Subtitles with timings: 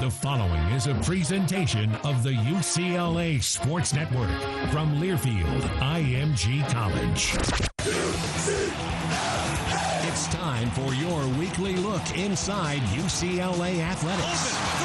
[0.00, 4.28] The following is a presentation of the UCLA Sports Network
[4.72, 7.36] from Learfield IMG College.
[10.08, 14.83] It's time for your weekly look inside UCLA athletics.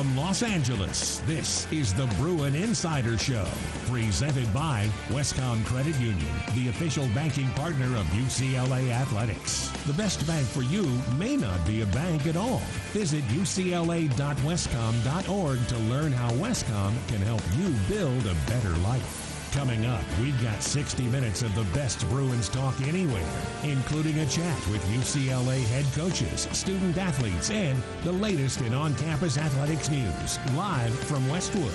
[0.00, 3.46] From Los Angeles, this is the Bruin Insider Show,
[3.84, 9.68] presented by Wescom Credit Union, the official banking partner of UCLA Athletics.
[9.84, 10.84] The best bank for you
[11.18, 12.62] may not be a bank at all.
[12.94, 19.29] Visit ucla.wescom.org to learn how Wescom can help you build a better life.
[19.52, 23.28] Coming up, we've got 60 minutes of the best Bruins talk anywhere,
[23.64, 29.38] including a chat with UCLA head coaches, student athletes, and the latest in on campus
[29.38, 31.74] athletics news, live from Westwood.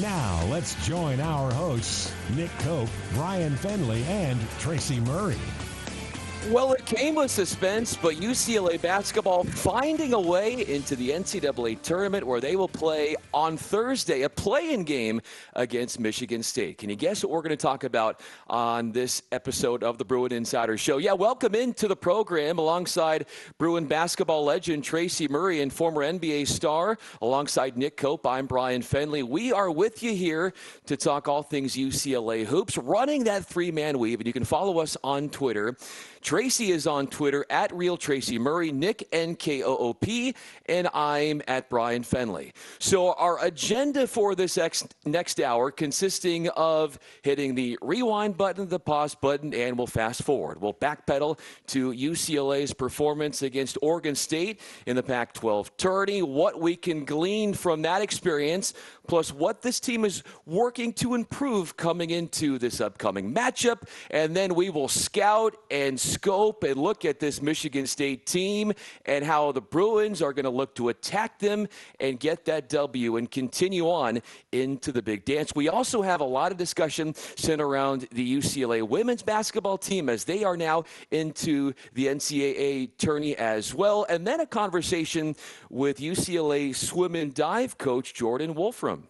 [0.00, 5.38] Now, let's join our hosts, Nick Koop, Bryan Fenley, and Tracy Murray.
[6.50, 12.24] Well, it came with suspense, but UCLA basketball finding a way into the NCAA tournament
[12.24, 15.20] where they will play on Thursday, a play in game
[15.54, 16.78] against Michigan State.
[16.78, 20.32] Can you guess what we're going to talk about on this episode of the Bruin
[20.32, 20.98] Insider Show?
[20.98, 23.26] Yeah, welcome into the program alongside
[23.58, 28.24] Bruin basketball legend Tracy Murray and former NBA star, alongside Nick Koop.
[28.24, 29.24] I'm Bryan Fenley.
[29.24, 30.52] We are with you here
[30.86, 34.78] to talk all things UCLA hoops, running that three man weave, and you can follow
[34.78, 35.76] us on Twitter.
[36.26, 40.34] Tracy is on Twitter at Real Tracy Murray, Nick N K O O P,
[40.68, 42.52] and I'm at Bryan Fenley.
[42.78, 48.80] So our agenda for this ex- next hour consisting of hitting the rewind button, the
[48.80, 50.60] pause button, and we'll fast forward.
[50.60, 51.38] We'll backpedal
[51.68, 57.82] to UCLA's performance against Oregon State in the Pac-12 tourney, what we can glean from
[57.82, 58.74] that experience,
[59.06, 64.54] plus what this team is working to improve coming into this upcoming matchup, and then
[64.54, 68.72] we will scout and scope and look at this Michigan State team
[69.04, 71.68] and how the Bruins are going to look to attack them
[72.00, 74.22] and get that W and continue on
[74.52, 75.52] into the big dance.
[75.54, 80.24] We also have a lot of discussion centered around the UCLA women's basketball team as
[80.24, 85.36] they are now into the NCAA tourney as well, and then a conversation
[85.68, 89.04] with UCLA swim and dive coach Jordan Wolfrum.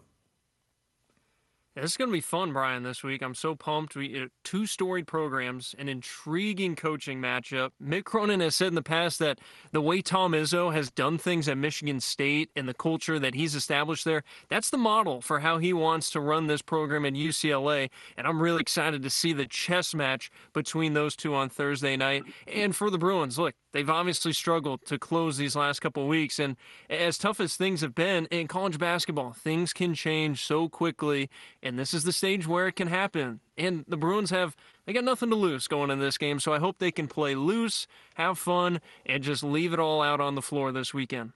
[1.76, 3.20] This is going to be fun, Bryan, this week.
[3.20, 3.96] I'm so pumped.
[3.96, 7.73] We uh, two storied programs, an intriguing coaching matchup.
[7.84, 9.40] Mick Cronin has said in the past that
[9.73, 13.55] the way Tom Izzo has done things at Michigan State and the culture that he's
[13.55, 17.90] established there, that's the model for how he wants to run this program at UCLA.
[18.17, 22.22] And I'm really excited to see the chess match between those two on Thursday night.
[22.46, 26.38] And for the Bruins, look, they've obviously struggled to close these last couple weeks.
[26.38, 26.56] And
[26.88, 31.29] as tough as things have been in college basketball, things can change so quickly
[31.67, 33.41] and this is the stage where it can happen.
[33.59, 36.59] And the Bruins have they got nothing to lose going in this game, so I
[36.59, 40.43] hope they can play loose, have fun, and just leave it all out on the
[40.43, 41.33] floor this weekend.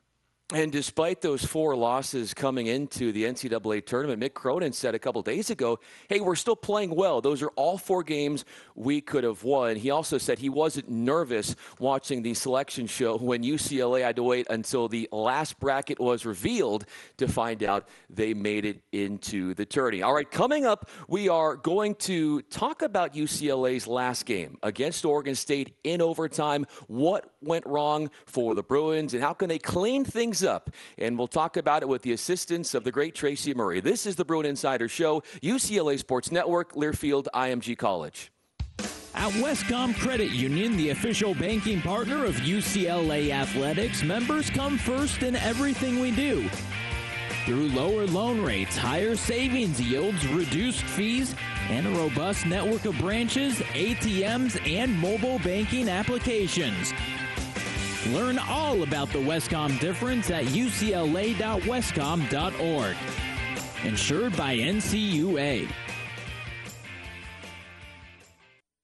[0.52, 5.22] And despite those four losses coming into the NCAA tournament, Mick Cronin said a couple
[5.22, 7.20] days ago, hey, we're still playing well.
[7.20, 8.44] Those are all four games
[8.74, 9.76] we could have won.
[9.76, 14.48] He also said he wasn't nervous watching the selection show when UCLA had to wait
[14.50, 16.84] until the last bracket was revealed
[17.18, 20.02] to find out they made it into the tourney.
[20.02, 25.36] All right, coming up, we are going to talk about UCLA's last game against Oregon
[25.36, 26.66] State in overtime.
[26.88, 30.70] What went wrong for the Bruins and how can they clean things things up.
[30.98, 33.80] And we'll talk about it with the assistance of the great Tracy Murray.
[33.80, 38.32] This is the Bruin Insider Show, UCLA Sports Network, Learfield IMG College.
[39.12, 45.36] At Wescom Credit Union, the official banking partner of UCLA Athletics, members come first in
[45.36, 46.48] everything we do.
[47.44, 51.34] Through lower loan rates, higher savings yields, reduced fees,
[51.68, 56.92] and a robust network of branches, ATMs, and mobile banking applications.
[58.12, 62.96] Learn all about the Wescom difference at ucla.wescom.org.
[63.84, 65.70] Insured by NCUA.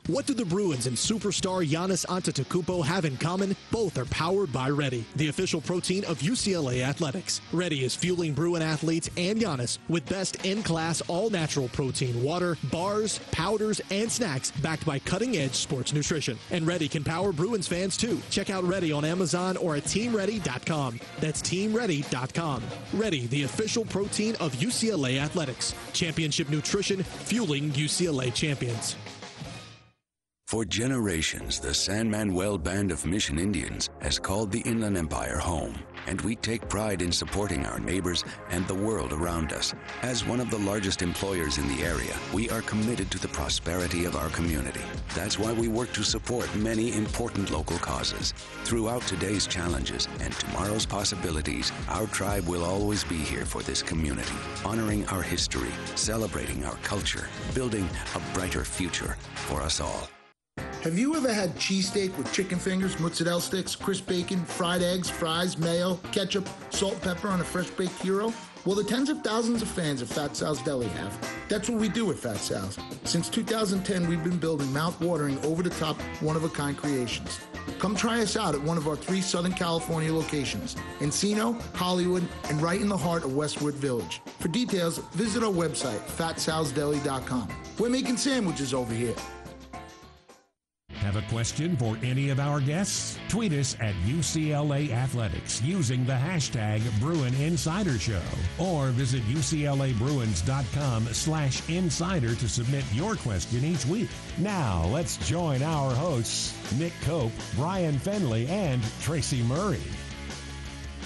[0.09, 3.57] What do the Bruins and superstar Giannis Antetokounmpo have in common?
[3.73, 7.41] Both are powered by Ready, the official protein of UCLA Athletics.
[7.53, 13.81] Ready is fueling Bruin athletes and Giannis with best in-class all-natural protein water, bars, powders,
[13.91, 16.39] and snacks backed by cutting-edge sports nutrition.
[16.53, 18.23] And Ready can power Bruins fans too.
[18.31, 21.01] Check out Ready on Amazon or at teamready.com.
[21.19, 22.63] That's teamready.com.
[22.95, 25.75] Ready, the official protein of UCLA Athletics.
[25.93, 28.95] Championship nutrition fueling UCLA champions.
[30.47, 35.75] For generations, the San Manuel Band of Mission Indians has called the Inland Empire home,
[36.07, 39.75] and we take pride in supporting our neighbors and the world around us.
[40.03, 44.05] As one of the largest employers in the area, we are committed to the prosperity
[44.05, 44.83] of our community.
[45.17, 48.33] That's why we work to support many important local causes.
[48.63, 54.39] Throughout today's challenges and tomorrow's possibilities, our tribe will always be here for this community,
[54.65, 60.09] honoring our history, celebrating our culture, building a brighter future for us all.
[60.87, 65.59] Have you ever had cheesesteak with chicken fingers, mozzarella sticks, crisp bacon, fried eggs, fries,
[65.59, 68.33] mayo, ketchup, salt, pepper on a fresh baked hero?
[68.65, 71.13] Well, the tens of thousands of fans of Fat Sal's Deli have.
[71.49, 72.79] That's what we do at Fat Sal's.
[73.03, 77.41] Since 2010, we've been building mouth-watering, over-the-top, one-of-a-kind creations.
[77.81, 82.63] Come try us out at one of our three Southern California locations, Encino, Hollywood, and
[82.63, 84.23] right in the heart of Westwood Village.
[84.39, 87.49] For details, visit our website, fatsalsdeli.com.
[87.77, 89.17] We're making sandwiches over here.
[91.07, 93.17] Have a question for any of our guests?
[93.29, 98.21] Tweet us at UCLA Athletics using the hashtag Bruin Insider Show
[98.59, 104.11] or visit UCLABruins.com slash insider to submit your question each week.
[104.39, 109.79] Now let's join our hosts, Nick Koop, Bryan Fenley, and Tracy Murray.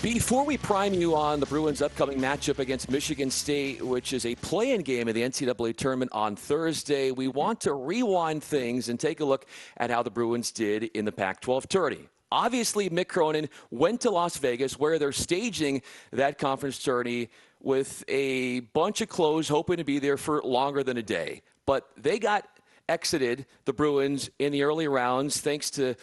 [0.02, 4.34] Before we prime you on the Bruins' upcoming matchup against Michigan State, which is a
[4.36, 9.20] play-in game in the NCAA tournament on Thursday, we want to rewind things and take
[9.20, 9.44] a look
[9.76, 12.08] at how the Bruins did in the Pac-12 tourney.
[12.32, 15.82] Obviously, Mick Cronin went to Las Vegas where they're staging
[16.12, 17.28] that conference tourney
[17.60, 21.42] with a bunch of clothes, hoping to be there for longer than a day.
[21.66, 22.48] But they got
[22.88, 25.94] exited, the Bruins, in the early rounds thanks to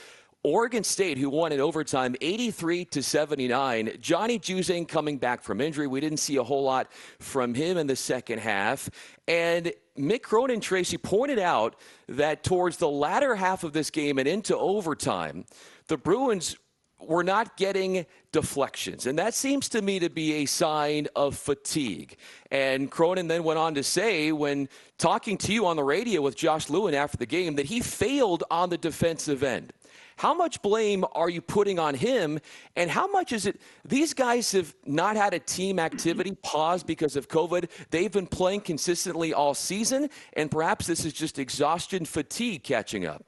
[0.43, 3.97] Oregon State, who won in overtime 83 to 79.
[3.99, 5.87] Johnny Juzang coming back from injury.
[5.87, 6.89] We didn't see a whole lot
[7.19, 8.89] from him in the second half.
[9.27, 11.75] And Mick Cronin Tracy pointed out
[12.07, 15.45] that towards the latter half of this game and into overtime,
[15.87, 16.55] the Bruins
[16.99, 19.05] were not getting deflections.
[19.05, 22.17] And that seems to me to be a sign of fatigue.
[22.51, 24.67] And Cronin then went on to say, when
[24.97, 28.43] talking to you on the radio with Josh Lewin after the game, that he failed
[28.49, 29.73] on the defensive end.
[30.17, 32.39] How much blame are you putting on him?
[32.75, 33.61] And how much is it?
[33.85, 37.69] These guys have not had a team activity pause because of COVID.
[37.91, 43.25] They've been playing consistently all season, and perhaps this is just exhaustion, fatigue catching up.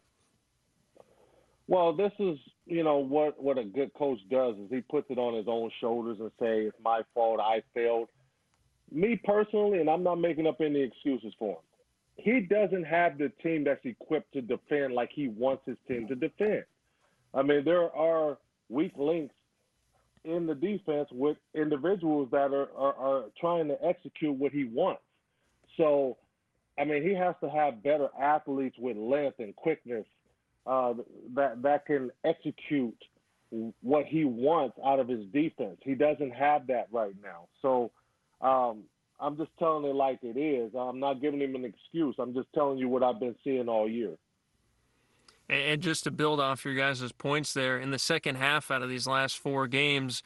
[1.67, 5.19] Well, this is you know what what a good coach does is he puts it
[5.19, 8.09] on his own shoulders and say it's my fault I failed.
[8.91, 11.63] Me personally, and I'm not making up any excuses for him.
[12.15, 16.15] He doesn't have the team that's equipped to defend like he wants his team to
[16.15, 16.63] defend.
[17.33, 18.37] I mean, there are
[18.69, 19.33] weak links
[20.25, 25.01] in the defense with individuals that are, are, are trying to execute what he wants.
[25.77, 26.17] So,
[26.77, 30.05] I mean, he has to have better athletes with length and quickness
[30.65, 30.93] uh,
[31.35, 32.97] that that can execute
[33.81, 35.77] what he wants out of his defense.
[35.83, 37.47] He doesn't have that right now.
[37.61, 37.91] So,
[38.41, 38.83] um,
[39.19, 40.71] I'm just telling it like it is.
[40.77, 42.15] I'm not giving him an excuse.
[42.19, 44.15] I'm just telling you what I've been seeing all year.
[45.49, 48.89] And just to build off your guys' points there, in the second half out of
[48.89, 50.21] these last four games,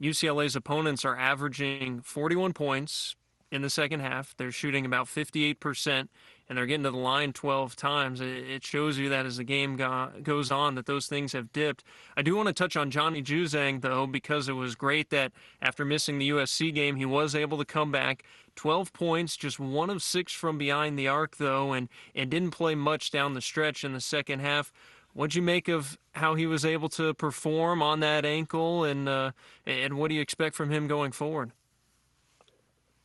[0.00, 3.16] UCLA's opponents are averaging 41 points
[3.50, 4.34] in the second half.
[4.36, 6.08] They're shooting about 58%,
[6.50, 8.20] and they're getting to the line 12 times.
[8.20, 11.84] It shows you that as the game go- goes on, that those things have dipped.
[12.16, 15.30] I do want to touch on Johnny Juzang, though, because it was great that
[15.62, 18.24] after missing the USC game, he was able to come back.
[18.56, 22.74] 12 points, just one of six from behind the arc, though, and, and didn't play
[22.74, 24.72] much down the stretch in the second half.
[25.12, 29.32] What'd you make of how he was able to perform on that ankle, and uh,
[29.66, 31.50] and what do you expect from him going forward?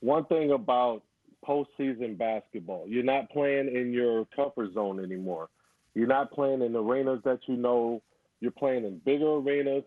[0.01, 1.01] One thing about
[1.47, 5.49] postseason basketball, you're not playing in your comfort zone anymore.
[5.93, 8.01] You're not playing in arenas that you know.
[8.41, 9.83] You're playing in bigger arenas.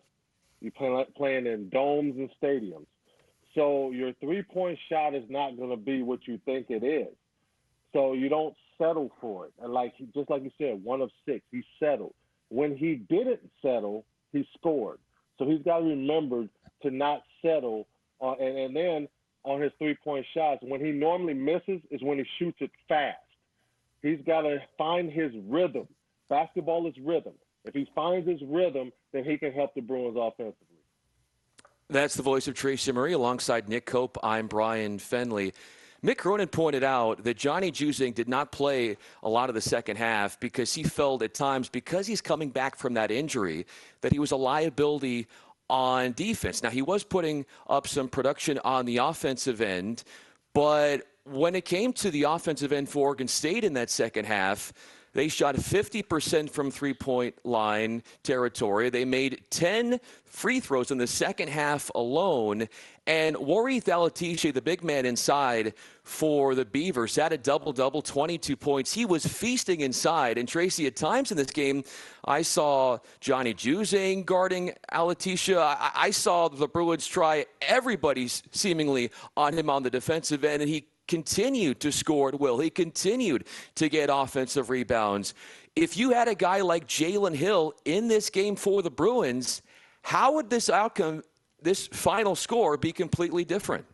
[0.61, 2.87] You're playing playing in domes and stadiums.
[3.55, 7.15] So your three point shot is not going to be what you think it is.
[7.93, 9.53] So you don't settle for it.
[9.63, 12.15] And like just like you said, one of six, he settled.
[12.49, 14.99] When he didn't settle, he scored.
[15.39, 16.47] So he's got to remember
[16.83, 17.87] to not settle.
[18.21, 19.09] Uh, and, and then
[19.45, 23.17] on his three point shots, when he normally misses is when he shoots it fast.
[24.03, 25.89] He's got to find his rhythm.
[26.29, 27.33] Basketball is rhythm.
[27.65, 30.77] If he finds his rhythm, then he can help the Bruins offensively.
[31.91, 34.19] That's the voice of Tracy Murray alongside Nick Koop.
[34.23, 35.53] I'm Bryan Fenley.
[36.05, 39.97] Mick Cronin pointed out that Johnny Juzang did not play a lot of the second
[39.97, 43.67] half because he felt at times, because he's coming back from that injury,
[44.03, 45.27] that he was a liability
[45.71, 46.63] on defense.
[46.63, 50.05] Now, he was putting up some production on the offensive end,
[50.55, 54.73] but when it came to the offensive end for Oregon State in that second half,
[55.19, 58.89] they shot 50% from three point line territory.
[58.89, 62.69] They made 10 free throws in the second half alone.
[63.05, 68.57] And Warith Alatishe, the big man inside for the Beavers, had a double double, 22
[68.57, 68.95] points.
[68.95, 70.39] He was feasting inside.
[70.39, 71.83] And Tracy, at times in this game,
[72.25, 75.59] I saw Johnny Juzang guarding Alatishe.
[75.59, 80.71] I, I saw the Bruins try everybody seemingly on him on the defensive end, and
[80.71, 82.59] he continued to score at will.
[82.59, 85.35] He continued to get offensive rebounds.
[85.75, 89.63] If you had a guy like Jalen Hill in this game for the Bruins,
[90.03, 91.23] how would this outcome,
[91.61, 93.85] this final score, be completely different?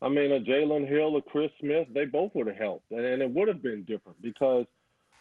[0.00, 3.20] I mean, a Jalen Hill, a Chris Smith, they both would have helped, and, and
[3.20, 4.64] it would have been different because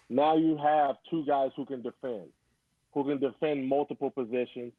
[0.09, 2.27] now you have two guys who can defend,
[2.93, 4.71] who can defend multiple positions,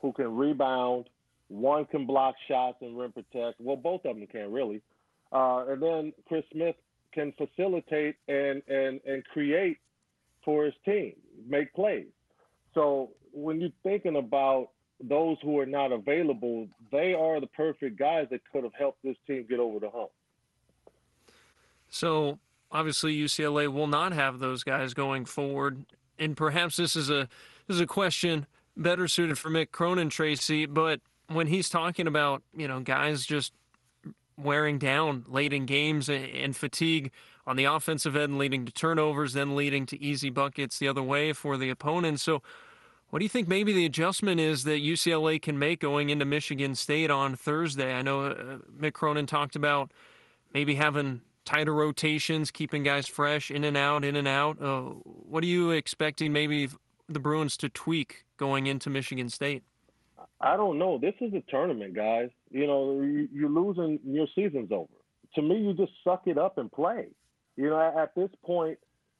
[0.00, 1.08] who can rebound.
[1.48, 3.60] One can block shots and rim protect.
[3.60, 4.82] Well, both of them can really.
[5.36, 6.76] Uh, and then Chris Smith
[7.12, 9.76] can facilitate and, and, and create
[10.42, 11.12] for his team,
[11.46, 12.06] make plays.
[12.72, 18.28] So when you're thinking about those who are not available, they are the perfect guys
[18.30, 20.08] that could have helped this team get over the hump.
[21.90, 22.38] So
[22.72, 25.84] obviously UCLA will not have those guys going forward,
[26.18, 27.28] and perhaps this is a
[27.66, 30.64] this is a question better suited for Mick Cronin, Tracy.
[30.64, 33.52] But when he's talking about you know guys just
[34.36, 37.10] wearing down late in games and fatigue
[37.46, 41.32] on the offensive end, leading to turnovers, then leading to easy buckets the other way
[41.32, 42.20] for the opponent.
[42.20, 42.42] So,
[43.10, 46.74] what do you think maybe the adjustment is that UCLA can make going into Michigan
[46.74, 47.94] State on Thursday?
[47.94, 49.92] I know uh, Mick Cronin talked about
[50.52, 54.60] maybe having tighter rotations, keeping guys fresh, in and out, in and out.
[54.60, 56.68] Uh, what are you expecting maybe
[57.08, 59.62] the Bruins to tweak going into Michigan State?
[60.46, 60.96] I don't know.
[60.96, 62.30] This is a tournament, guys.
[62.50, 63.00] You know,
[63.32, 64.92] you're losing, your season's over.
[65.34, 67.08] To me, you just suck it up and play.
[67.56, 68.78] You know, at this point,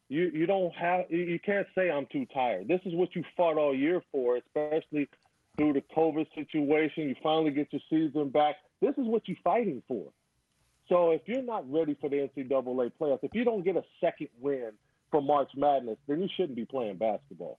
[0.08, 2.68] you you don't have you can't say I'm too tired.
[2.68, 5.08] This is what you fought all year for, especially
[5.56, 7.08] through the COVID situation.
[7.08, 8.54] You finally get your season back.
[8.80, 10.12] This is what you're fighting for.
[10.88, 14.28] So if you're not ready for the NCAA playoffs, if you don't get a second
[14.40, 14.70] win
[15.10, 17.58] for March Madness, then you shouldn't be playing basketball.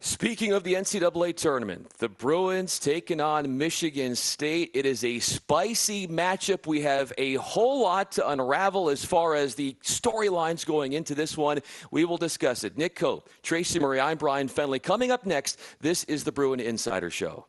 [0.00, 4.70] Speaking of the NCAA tournament, the Bruins taking on Michigan State.
[4.74, 6.66] It is a spicy matchup.
[6.66, 11.38] We have a whole lot to unravel as far as the storylines going into this
[11.38, 11.60] one.
[11.90, 12.76] We will discuss it.
[12.76, 14.82] Nick Koop, Tracy Murray, I'm Bryan Fenley.
[14.82, 17.46] Coming up next, this is the Bruin Insider Show.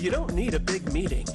[0.00, 1.26] You don't need a big meeting.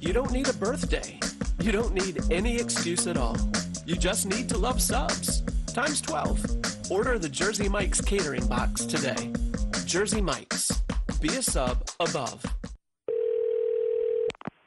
[0.00, 1.20] You don't need a birthday.
[1.60, 3.36] You don't need any excuse at all.
[3.84, 5.42] You just need to love subs.
[5.66, 6.90] Times 12.
[6.90, 9.32] Order the Jersey Mike's catering box today.
[9.86, 10.82] Jersey Mike's.
[11.20, 12.44] Be a sub above.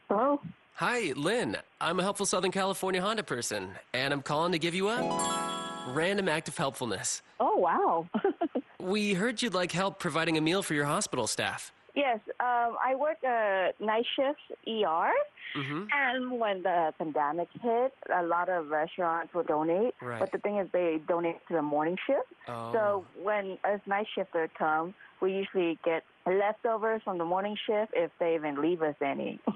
[0.07, 0.39] Hello?
[0.75, 1.57] Hi, Lynn.
[1.81, 6.29] I'm a helpful Southern California Honda person, and I'm calling to give you a random
[6.29, 7.21] act of helpfulness.
[7.41, 8.07] Oh, wow.
[8.79, 11.73] we heard you'd like help providing a meal for your hospital staff.
[11.95, 15.11] Yes, um, I work uh, night shifts ER,
[15.55, 15.83] Mm-hmm.
[15.93, 19.95] And when the pandemic hit, a lot of restaurants will donate.
[20.01, 20.19] Right.
[20.19, 22.27] But the thing is, they donate to the morning shift.
[22.47, 22.71] Oh.
[22.73, 28.11] So when us night shifters come, we usually get leftovers from the morning shift if
[28.19, 29.39] they even leave us any.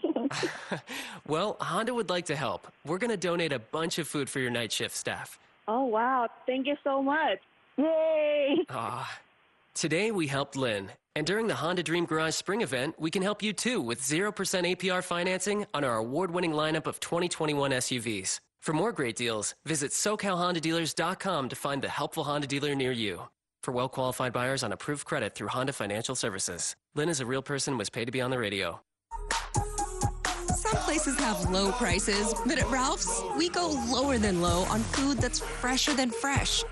[1.28, 2.68] Well, Honda would like to help.
[2.86, 5.38] We're going to donate a bunch of food for your night shift staff.
[5.68, 6.28] oh, wow.
[6.48, 7.38] Thank you so much.
[7.78, 8.58] Yay!
[8.70, 9.20] Ah.
[9.74, 10.90] Today we helped Lynn.
[11.16, 14.34] And during the Honda Dream Garage Spring event, we can help you too with 0%
[14.34, 18.40] APR financing on our award winning lineup of 2021 SUVs.
[18.62, 23.28] For more great deals, visit SoCalHondaDealers.com to find the helpful Honda dealer near you.
[23.62, 26.76] For well qualified buyers on approved credit through Honda Financial Services.
[26.96, 28.82] Lynn is a real person, was paid to be on the radio.
[30.56, 35.18] Some places have low prices, but at Ralph's, we go lower than low on food
[35.18, 36.64] that's fresher than fresh.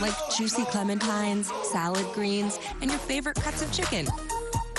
[0.00, 4.06] Like juicy clementines, salad greens, and your favorite cuts of chicken.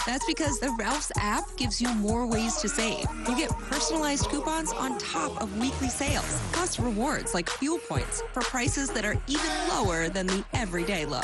[0.06, 3.06] That's because the Ralph's app gives you more ways to save.
[3.28, 8.42] You get personalized coupons on top of weekly sales, plus rewards like fuel points for
[8.42, 11.20] prices that are even lower than the everyday low.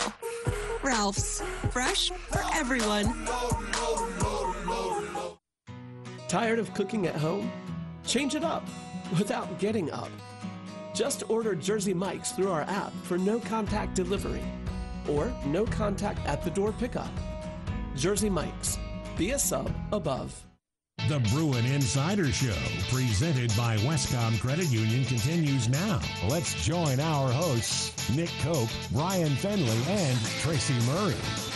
[0.83, 1.41] Ralph's,
[1.71, 3.25] fresh for everyone.
[6.27, 7.49] Tired of cooking at home?
[8.05, 8.67] Change it up
[9.17, 10.09] without getting up.
[10.93, 14.43] Just order Jersey Mike's through our app for no contact delivery
[15.09, 17.09] or no contact at the door pickup.
[17.95, 18.77] Jersey Mike's.
[19.17, 20.45] Be a sub above.
[21.09, 22.55] The Bruin Insider Show,
[22.89, 25.99] presented by Wescom Credit Union, continues now.
[26.29, 31.52] Let's join our hosts, Nick Koop, Bryan Fenley, and Tracy Murray.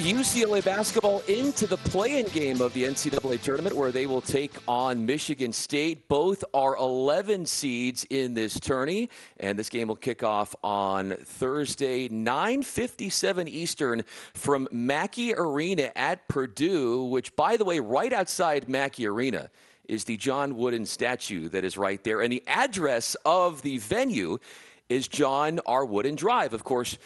[0.00, 5.06] UCLA basketball into the play-in game of the NCAA tournament where they will take on
[5.06, 6.06] Michigan State.
[6.06, 9.08] Both are 11 seeds in this tourney,
[9.40, 17.04] and this game will kick off on Thursday, 9:57 Eastern from Mackey Arena at Purdue,
[17.04, 19.50] which by the way, right outside Mackey Arena
[19.88, 24.38] is the John Wooden statue that is right there, and the address of the venue
[24.88, 25.84] is John R.
[25.84, 26.52] Wooden Drive.
[26.52, 26.98] Of course,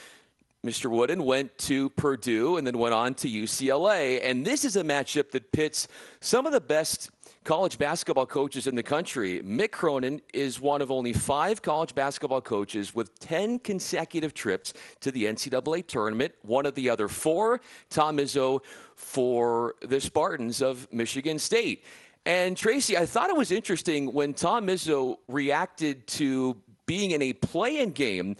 [0.65, 0.91] Mr.
[0.91, 4.21] Wooden went to Purdue and then went on to UCLA.
[4.23, 5.89] And this is a matchup that pits
[6.21, 7.11] some of the best
[7.45, 9.41] college basketball coaches in the country.
[9.43, 15.11] Mick Cronin is one of only five college basketball coaches with 10 consecutive trips to
[15.11, 16.35] the NCAA tournament.
[16.43, 18.61] One of the other four, Tom Izzo
[18.95, 21.85] for the Spartans of Michigan State.
[22.27, 27.33] And Tracy, I thought it was interesting when Tom Izzo reacted to being in a
[27.33, 28.37] play-in game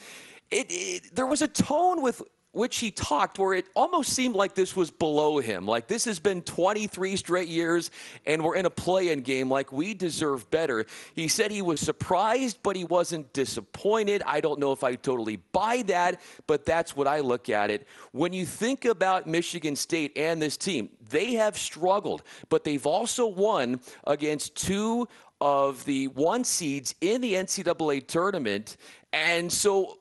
[0.51, 4.55] it, it, there was a tone with which he talked where it almost seemed like
[4.55, 5.67] this was below him.
[5.67, 7.91] Like this has been 23 straight years
[8.27, 10.85] and we're in a play-in game like we deserve better.
[11.15, 14.23] He said he was surprised but he wasn't disappointed.
[14.27, 17.87] I don't know if I totally buy that, but that's what I look at it.
[18.11, 23.29] When you think about Michigan State and this team, they have struggled, but they've also
[23.29, 25.07] won against two
[25.41, 28.77] of the one seeds in the NCAA tournament.
[29.13, 30.00] And so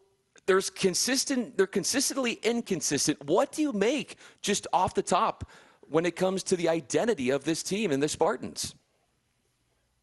[0.49, 5.47] there's consistent they're consistently inconsistent what do you make just off the top
[5.89, 8.73] when it comes to the identity of this team and the spartans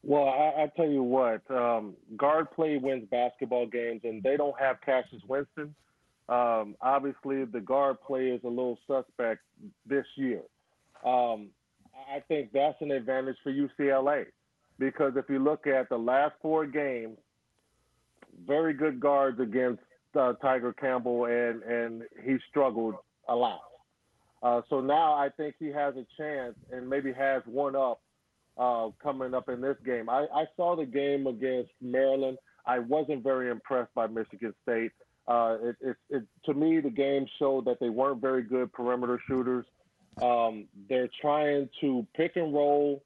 [0.04, 4.54] Well, I, I tell you what, um, guard play wins basketball games, and they don't
[4.60, 5.74] have Cassius Winston.
[6.28, 9.40] Um, obviously, the guard play is a little suspect
[9.84, 10.42] this year.
[11.04, 11.48] Um,
[12.14, 14.26] I think that's an advantage for UCLA
[14.78, 17.18] because if you look at the last four games,
[18.46, 19.82] very good guards against
[20.16, 22.94] uh, Tiger Campbell, and and he struggled
[23.28, 23.60] a lot.
[24.42, 28.00] Uh, so now I think he has a chance, and maybe has one up
[28.58, 30.08] uh, coming up in this game.
[30.08, 32.38] I, I saw the game against Maryland.
[32.66, 34.92] I wasn't very impressed by Michigan State.
[35.28, 39.20] Uh, it, it, it, to me, the game showed that they weren't very good perimeter
[39.28, 39.64] shooters.
[40.22, 43.02] Um, they're trying to pick and roll,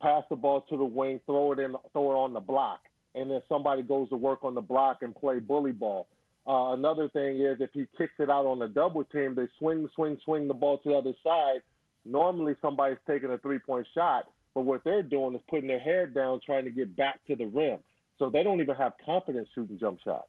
[0.00, 2.80] pass the ball to the wing, throw it in, throw it on the block,
[3.14, 6.06] and then somebody goes to work on the block and play bully ball.
[6.46, 9.88] Uh, another thing is if he kicks it out on the double team, they swing,
[9.94, 11.60] swing, swing the ball to the other side.
[12.04, 16.40] Normally, somebody's taking a three-point shot, but what they're doing is putting their head down,
[16.44, 17.78] trying to get back to the rim.
[18.18, 20.28] So they don't even have confidence shooting jump shots.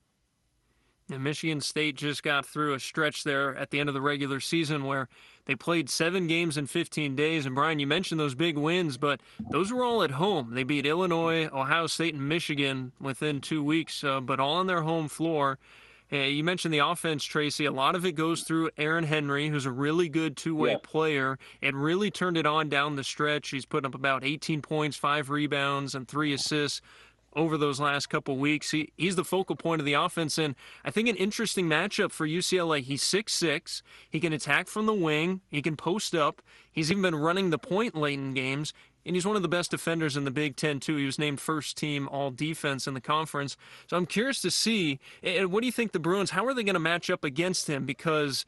[1.11, 4.39] And Michigan State just got through a stretch there at the end of the regular
[4.39, 5.07] season where
[5.45, 7.45] they played seven games in 15 days.
[7.45, 10.55] And Bryan, you mentioned those big wins, but those were all at home.
[10.55, 14.81] They beat Illinois, Ohio State, and Michigan within two weeks, uh, but all on their
[14.81, 15.59] home floor.
[16.13, 17.65] Uh, you mentioned the offense, Tracy.
[17.65, 20.77] A lot of it goes through Aaron Henry, who's a really good two way Yeah.
[20.83, 23.49] player and really turned it on down the stretch.
[23.49, 26.81] He's put up about 18 points, five rebounds, and three assists
[27.35, 28.71] over those last couple weeks.
[28.71, 32.25] He, he's the focal point of the offense, and I think an interesting matchup for
[32.25, 32.81] UCLA.
[32.81, 33.81] He's 6'6.
[34.09, 36.41] He can attack from the wing, he can post up.
[36.71, 38.73] He's even been running the point late in games.
[39.05, 40.95] And he's one of the best defenders in the Big Ten, too.
[40.95, 43.55] He was named first team all defense in the conference.
[43.87, 46.63] So I'm curious to see and what do you think the Bruins, how are they
[46.63, 47.85] going to match up against him?
[47.85, 48.45] Because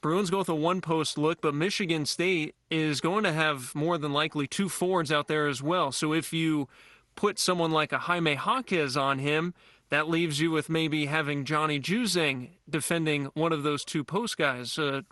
[0.00, 3.98] Bruins go with a one post look, but Michigan State is going to have more
[3.98, 5.92] than likely two forwards out there as well.
[5.92, 6.68] So if you
[7.16, 9.54] put someone like a Jaime Jaquez on him,
[9.90, 14.78] that leaves you with maybe having Johnny Juzang defending one of those two post guys.
[14.78, 15.02] Uh,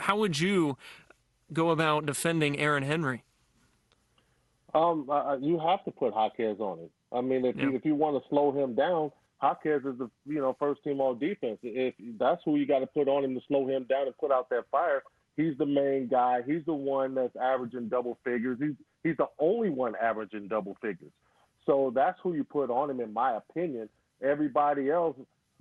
[0.00, 0.78] how would you
[1.52, 3.24] go about defending Aaron Henry?
[4.74, 6.90] Um, uh, you have to put Jaquez on it.
[7.12, 10.40] I mean, if you if you want to slow him down, Jaquez is the you
[10.40, 11.58] know first team all defense.
[11.62, 14.32] If that's who you got to put on him to slow him down and put
[14.32, 15.02] out that fire,
[15.36, 16.40] he's the main guy.
[16.46, 18.58] He's the one that's averaging double figures.
[18.60, 21.12] He's he's the only one averaging double figures.
[21.66, 23.88] So that's who you put on him, in my opinion.
[24.22, 25.16] Everybody else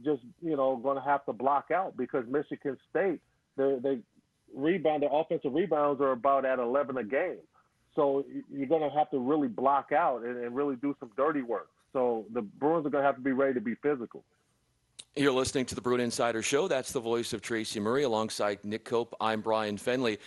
[0.06, 3.20] just you know going to have to block out because Michigan State
[3.58, 4.00] they they
[4.56, 7.38] rebound their offensive rebounds are about at 11 a game.
[7.96, 11.42] So you're going to have to really block out and, and really do some dirty
[11.42, 11.70] work.
[11.94, 14.24] So the Bruins are going to have to be ready to be physical.
[15.16, 16.70] You're listening to the Bruin Insider Show.
[16.70, 19.14] That's the voice of Tracy Murray alongside Nick Koop.
[19.20, 20.20] I'm Bryan Fenley.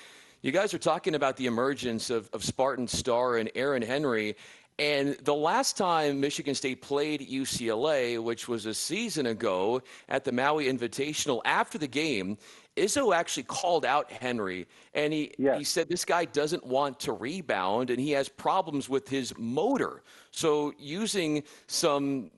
[0.43, 4.37] You guys are talking about the emergence of, of Spartan star and Aaron Henry.
[4.79, 10.33] And the last time Michigan State played UCLA, which was a season ago at the
[10.33, 12.37] Maui Invitational, after the game,
[12.77, 15.59] Izzo actually called out Henry, and he, yes.
[15.59, 20.03] he said this guy doesn't want to rebound, and he has problems with his motor.
[20.33, 22.33] So using some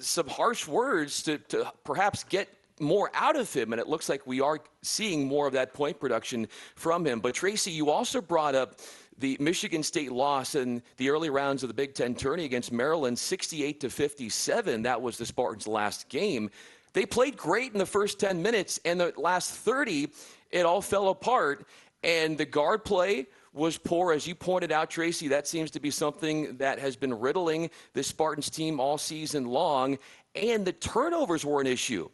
[0.00, 2.48] some harsh words to, to perhaps get
[2.80, 5.98] more out of him, and it looks like we are seeing more of that point
[5.98, 7.20] production from him.
[7.20, 8.80] But Tracy, you also brought up
[9.18, 13.18] the Michigan State loss in the early rounds of the Big Ten tourney against Maryland,
[13.18, 14.82] 68 to 57.
[14.82, 16.50] That was the Spartans' last game.
[16.92, 20.08] They played great in the first 10 minutes, and the last 30,
[20.50, 21.66] it all fell apart.
[22.02, 25.28] And the guard play was poor, as you pointed out, Tracy.
[25.28, 29.98] That seems to be something that has been riddling the Spartans team all season long.
[30.34, 32.08] And the turnovers were an issue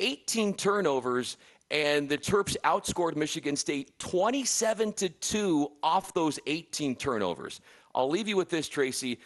[0.00, 1.36] 18 turnovers,
[1.70, 7.60] and the Terps outscored Michigan State 27 to 2 off those 18 turnovers.
[7.94, 9.18] I'll leave you with this, Tracy.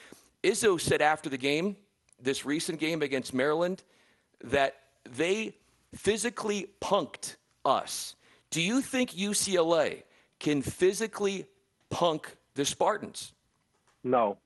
[0.43, 1.77] Izzo said after the game,
[2.21, 3.83] this recent game against Maryland,
[4.43, 4.77] that
[5.17, 5.57] they
[5.95, 8.15] physically punked us.
[8.51, 10.03] Do you think UCLA
[10.39, 11.47] can physically
[11.91, 13.33] punk the Spartans?
[14.03, 14.39] No,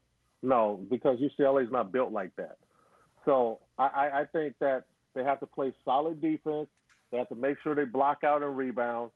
[0.42, 2.58] no, because UCLA is not built like that.
[3.24, 4.84] So I, I think that
[5.14, 6.68] they have to play solid defense.
[7.10, 9.10] They have to make sure they block out and rebound.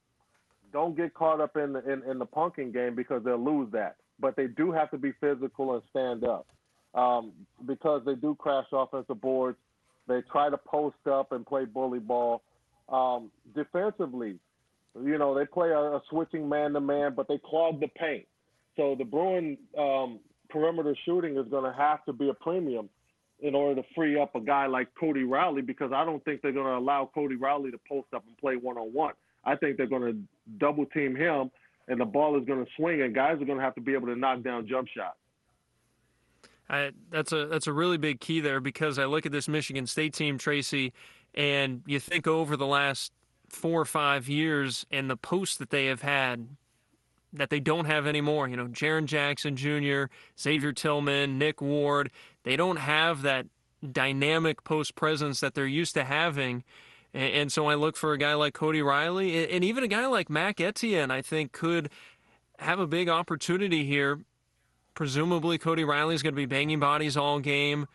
[0.73, 3.97] Don't get caught up in the, in, in the punking game because they'll lose that.
[4.19, 6.47] But they do have to be physical and stand up
[6.95, 7.33] um,
[7.67, 9.59] because they do crash offensive boards.
[10.09, 12.43] They try to post up and play bully ball.
[12.89, 14.39] Um, defensively,
[15.01, 18.27] you know, they play a, a switching man to man, but they clog the paint.
[18.77, 22.89] So the Bruin um, perimeter shooting is going to have to be a premium
[23.43, 26.53] in order to free up a guy like Cody Riley because I don't think they're
[26.53, 29.15] going to allow Cody Riley to post up and play one on one.
[29.45, 30.17] I think they're going to
[30.59, 31.51] double team him
[31.89, 33.95] and the ball is going to swing and guys are going to have to be
[33.95, 35.17] able to knock down jump shots.
[36.71, 39.87] I, that's a that's a really big key there because I look at this Michigan
[39.87, 40.93] State team, Tracy,
[41.35, 43.13] and you think over the last
[43.49, 46.49] four or five years and the posts that they have had
[47.33, 48.49] that they don't have anymore.
[48.49, 50.05] You know, Jaren Jackson Jr.,
[50.38, 52.11] Xavier Tillman, Nick Ward,
[52.45, 53.47] they don't have that
[53.90, 56.64] dynamic post presence that they're used to having.
[57.14, 60.31] And, so I look for a guy like Cody Riley and even a guy like
[60.31, 61.90] Mac Etienne, I think could
[62.59, 64.21] have a big opportunity here
[64.95, 67.87] Presumably, Cody Riley's going to be banging bodies all game,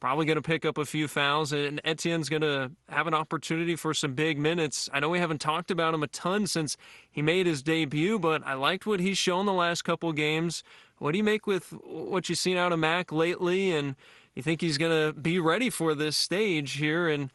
[0.00, 3.76] probably going to pick up a few fouls, and Etienne's going to have an opportunity
[3.76, 4.90] for some big minutes.
[4.92, 6.76] I know we haven't talked about him a ton since
[7.10, 10.62] he made his debut, but I liked what he's shown the last couple games.
[10.98, 13.96] What do you make with what you've seen out of Mac lately, and
[14.34, 17.30] you think he's going to be ready for this stage here in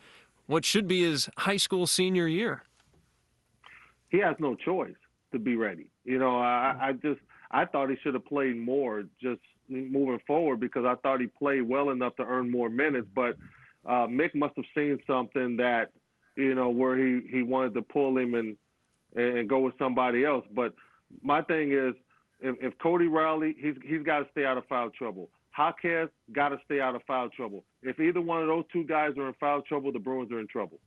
[0.45, 2.63] what should be his high school senior year?
[4.09, 4.95] He has no choice
[5.31, 5.87] to be ready.
[6.03, 7.21] You know, I, I just
[7.51, 11.61] I thought he should have played more just moving forward because I thought he played
[11.61, 13.07] well enough to earn more minutes.
[13.15, 13.37] But
[13.85, 15.91] uh, Mick must have seen something that
[16.35, 18.57] you know where he he wanted to pull him and
[19.15, 20.45] and go with somebody else.
[20.53, 20.73] But
[21.21, 21.93] my thing is,
[22.39, 25.29] if, if Cody Riley, he's he's got to stay out of foul trouble.
[25.57, 27.65] Jaquez got to stay out of foul trouble.
[27.81, 30.47] If either one of those two guys are in foul trouble, the Bruins are in
[30.47, 30.79] trouble.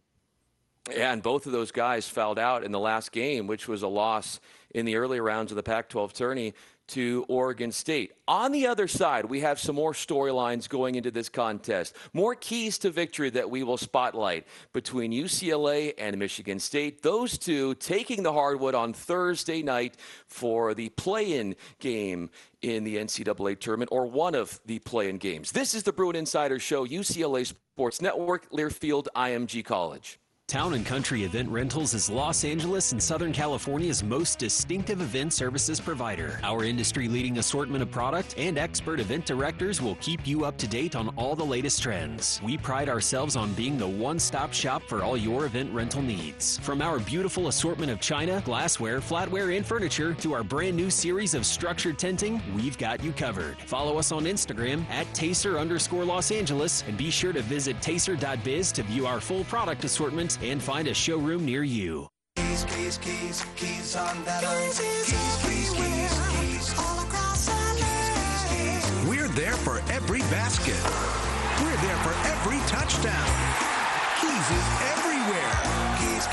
[0.91, 3.89] Yeah, and both of those guys fouled out in the last game, which was a
[3.89, 4.39] loss
[4.75, 6.55] in the earlier rounds of the Pac 12 tourney
[6.89, 8.13] to Oregon State.
[8.27, 12.79] On the other side, we have some more storylines going into this contest, more keys
[12.79, 17.03] to victory that we will spotlight between UCLA and Michigan State.
[17.03, 22.31] Those two taking the hardwood on Thursday night for the play in game
[22.63, 25.53] in the NCAA tournament or one of the play in games.
[25.53, 30.19] This is the Bruin Insider Show, UCLA Sports Network, Learfield IMG College.
[30.47, 35.81] Town and Country Event Rentals is Los Angeles and Southern California's most distinctive event services
[35.81, 36.39] provider.
[36.43, 40.69] Our industry leading assortment of product and expert event directors will keep you up to
[40.69, 42.43] date on all the latest trends.
[42.45, 46.59] We pride ourselves on being the one stop shop for all your event rental needs.
[46.59, 51.33] From our beautiful assortment of china, glassware, flatware, and furniture to our brand new series
[51.33, 53.57] of structured tenting, we've got you covered.
[53.63, 58.73] Follow us on Instagram at Tacer underscore Los Angeles and be sure to visit tacer.biz
[58.73, 62.09] to view our full product assortment and find a showroom near you.
[62.37, 64.81] Keys, keys, keys, keys on Van Nuys.
[64.81, 66.75] Keys, keys, keys, keys.
[66.79, 69.09] All across LA.
[69.09, 70.83] We're there for every basket.
[71.63, 73.29] We're there for every touchdown.
[74.21, 75.84] Keys is everywhere.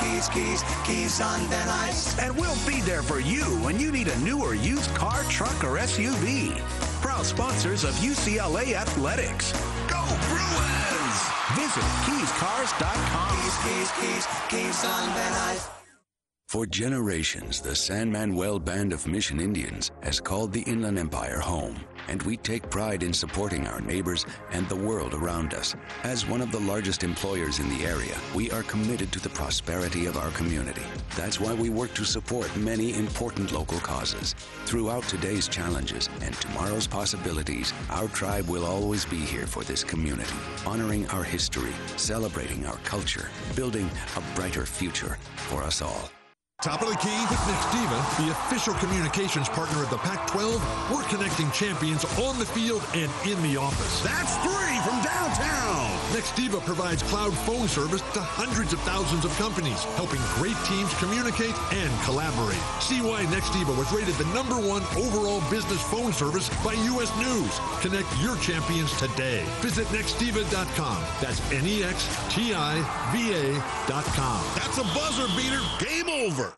[0.02, 2.18] Keys, keys, keys, on Van Nuys.
[2.22, 5.64] And we'll be there for you when you need a new or used car, truck,
[5.64, 6.58] or SUV.
[7.02, 9.52] Proud sponsors of UCLA Athletics.
[9.88, 11.20] Go Bruins!
[11.56, 13.38] Visit keyescars.com.
[13.42, 15.81] Keys, keys, keys, keys on Van Nuys.
[16.52, 21.80] For generations, the San Manuel Band of Mission Indians has called the Inland Empire home,
[22.10, 25.78] and we take pride in supporting our neighbors and the world around us.
[26.04, 30.08] As one of the largest employers in the area, we are committed to the prosperity
[30.08, 30.82] of our community.
[31.16, 34.36] That's why we work to support many important local causes.
[34.66, 40.36] Throughout today's challenges and tomorrow's possibilities, our tribe will always be here for this community,
[40.66, 46.12] honoring our history, celebrating our culture, building a brighter future for us all.
[46.62, 50.92] Top of the key with Nextiva, the official communications partner of the Pac 12.
[50.94, 54.02] We're connecting champions on the field and in the office.
[54.02, 55.90] That's three from downtown.
[56.14, 61.58] Nextiva provides cloud phone service to hundreds of thousands of companies, helping great teams communicate
[61.74, 62.62] and collaborate.
[62.80, 67.10] See why Nextiva was rated the number one overall business phone service by U.S.
[67.18, 67.58] News.
[67.82, 69.42] Connect your champions today.
[69.66, 71.02] Visit Nextiva.com.
[71.22, 72.78] That's N E X T I
[73.10, 74.46] V A.com.
[74.54, 75.62] That's a buzzer beater.
[75.80, 76.51] Game over.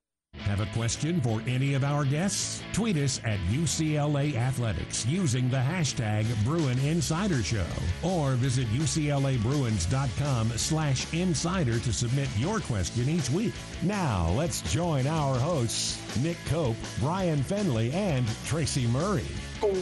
[0.54, 2.62] Have a question for any of our guests?
[2.74, 7.66] Tweet us at UCLA Athletics using the hashtag Bruin Insider Show
[8.04, 13.56] or visit UCLABruins.com slash insider to submit your question each week.
[13.82, 19.26] Now let's join our hosts, Nick Koop, Bryan Fenley, and Tracy Murray.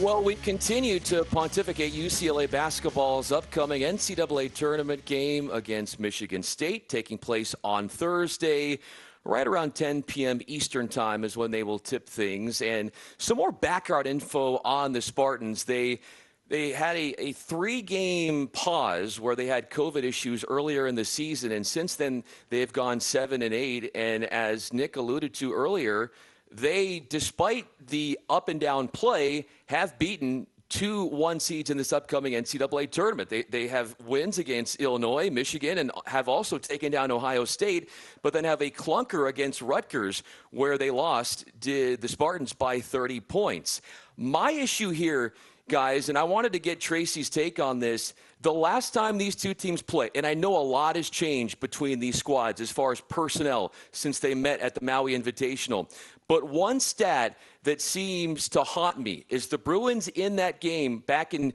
[0.00, 7.18] Well, we continue to pontificate UCLA basketball's upcoming NCAA tournament game against Michigan State, taking
[7.18, 8.78] place on Thursday
[9.24, 10.40] right around 10 p.m.
[10.46, 12.60] Eastern Time is when they will tip things.
[12.62, 15.64] And some more background info on the Spartans.
[15.64, 16.00] They
[16.48, 21.04] they had a, a three game pause where they had COVID issues earlier in the
[21.04, 23.90] season, and since then they've gone seven and eight.
[23.94, 26.12] And as Nick alluded to earlier,
[26.50, 32.32] they, despite the up and down play, have beaten two one seeds in this upcoming
[32.32, 33.28] NCAA tournament.
[33.28, 37.90] They, they have wins against Illinois, Michigan, and have also taken down Ohio State,
[38.22, 43.20] but then have a clunker against Rutgers where they lost did the Spartans by 30
[43.20, 43.82] points.
[44.16, 45.34] My issue here,
[45.68, 48.14] guys, and I wanted to get Tracy's take on this.
[48.40, 52.00] The last time these two teams played, and I know a lot has changed between
[52.00, 55.88] these squads as far as personnel since they met at the Maui Invitational.
[56.32, 61.34] But one stat that seems to haunt me is the Bruins in that game back
[61.34, 61.52] in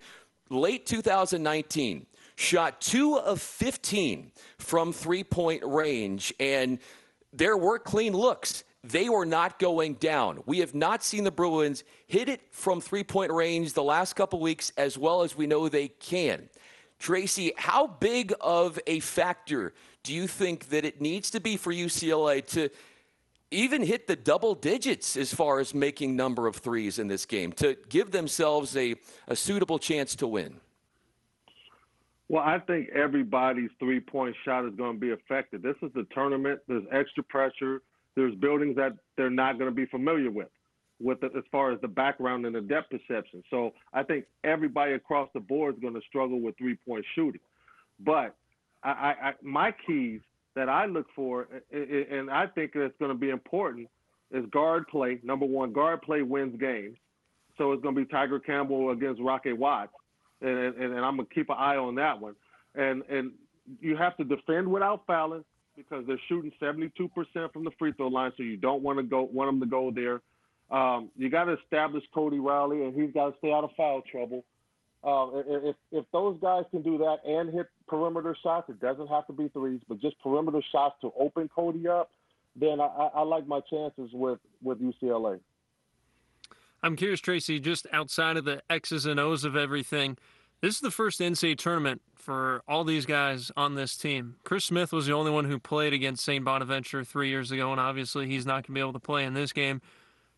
[0.51, 6.77] late 2019 shot two of 15 from three point range, and
[7.33, 8.63] there were clean looks.
[8.83, 10.43] They were not going down.
[10.45, 14.39] We have not seen the Bruins hit it from three point range the last couple
[14.39, 16.49] weeks as well as we know they can.
[16.99, 21.73] Tracy, how big of a factor do you think that it needs to be for
[21.73, 22.69] UCLA to
[23.51, 27.51] even hit the double digits as far as making number of threes in this game
[27.53, 28.95] to give themselves a,
[29.27, 30.59] a suitable chance to win?
[32.29, 35.63] Well, I think everybody's three point shot is going to be affected.
[35.63, 36.59] This is the tournament.
[36.67, 37.81] There's extra pressure.
[38.15, 40.49] There's buildings that they're not going to be familiar with,
[40.99, 43.43] with the, as far as the background and the depth perception.
[43.49, 47.41] So I think everybody across the board is going to struggle with three point shooting.
[47.99, 48.35] But
[48.83, 50.21] I, I, my keys
[50.57, 53.87] that I look for, and I think it's going to be important,
[54.31, 55.19] is guard play.
[55.23, 56.97] Number one, guard play wins games.
[57.59, 59.93] So it's going to be Tiger Campbell against Rocket Watts,
[60.41, 62.35] and, and, and I'm going to keep an eye on that one.
[62.73, 63.33] And and
[63.79, 65.45] you have to defend without fouling.
[65.75, 66.89] because they're shooting 72%
[67.53, 69.91] from the free throw line, so you don't want to go want them to go
[69.91, 70.21] there.
[70.75, 74.01] Um, you got to establish Cody Riley, and he's got to stay out of foul
[74.11, 74.43] trouble.
[75.03, 79.27] Um, if if those guys can do that and hit perimeter shots, it doesn't have
[79.27, 82.09] to be threes, but just perimeter shots to open Cody up,
[82.55, 85.39] then I, I like my chances with with UCLA.
[86.83, 90.17] I'm curious, Tracy, just outside of the X's and O's of everything,
[90.61, 94.35] this is the first NCAA tournament for all these guys on this team.
[94.43, 96.43] Chris Smith was the only one who played against St.
[96.43, 99.33] Bonaventure three years ago, and obviously he's not going to be able to play in
[99.33, 99.81] this game.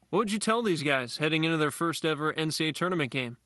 [0.09, 3.37] What would you tell these guys heading into their first ever NCAA tournament game?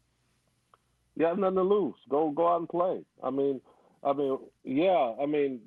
[1.15, 1.95] You have nothing to lose.
[2.10, 3.02] Go go out and play.
[3.23, 3.62] I mean,
[4.04, 5.13] I mean, yeah.
[5.21, 5.60] I mean,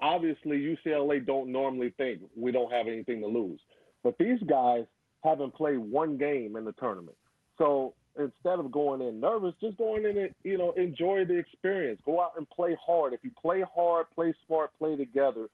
[0.00, 3.60] obviously UCLA don't normally think we don't have anything to lose,
[4.02, 4.84] but these guys
[5.22, 7.16] haven't played one game in the tournament.
[7.56, 12.00] So instead of going in nervous, just going in and you know enjoy the experience.
[12.04, 13.12] Go out and play hard.
[13.12, 15.46] If you play hard, play smart, play together,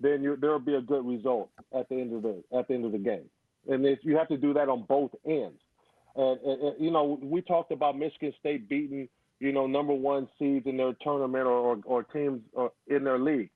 [0.00, 2.92] then there'll be a good result at the end of the at the end of
[2.92, 3.28] the game.
[3.68, 5.60] And if you have to do that on both ends.
[6.18, 9.08] And, and, and you know, we talked about Michigan State beating
[9.40, 13.18] you know number one seeds in their tournament or or, or teams uh, in their
[13.18, 13.50] league.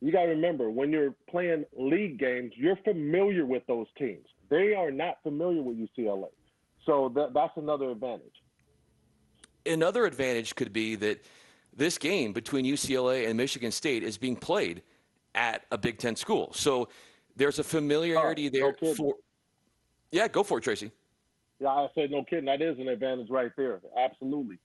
[0.00, 4.26] You got to remember when you're playing league games, you're familiar with those teams.
[4.50, 6.28] They are not familiar with UCLA.
[6.84, 8.34] So that, that's another advantage.
[9.64, 11.24] Another advantage could be that
[11.74, 14.82] this game between UCLA and Michigan State is being played
[15.34, 16.52] at a Big Ten school.
[16.52, 16.88] So
[17.34, 19.14] there's a familiarity oh, there no for.
[20.12, 20.92] Yeah, go for it, Tracy.
[21.58, 22.44] Yeah, I said no kidding.
[22.46, 23.80] That is an advantage right there.
[23.96, 24.58] Absolutely.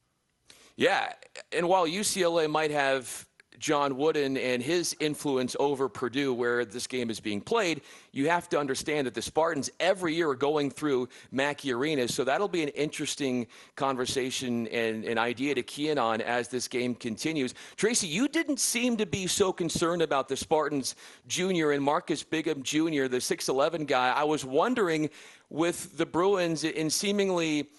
[0.75, 1.13] Yeah,
[1.51, 3.27] and while UCLA might have
[3.59, 8.49] John Wooden and his influence over Purdue, where this game is being played, you have
[8.49, 12.07] to understand that the Spartans every year are going through Mackey Arena.
[12.07, 16.67] So that'll be an interesting conversation and an idea to key in on as this
[16.67, 17.53] game continues.
[17.75, 20.95] Tracy, you didn't seem to be so concerned about the Spartans
[21.27, 24.09] junior and Marcus Bingham Jr., the 6'11 guy.
[24.09, 25.09] I was wondering
[25.49, 27.69] with the Bruins in seemingly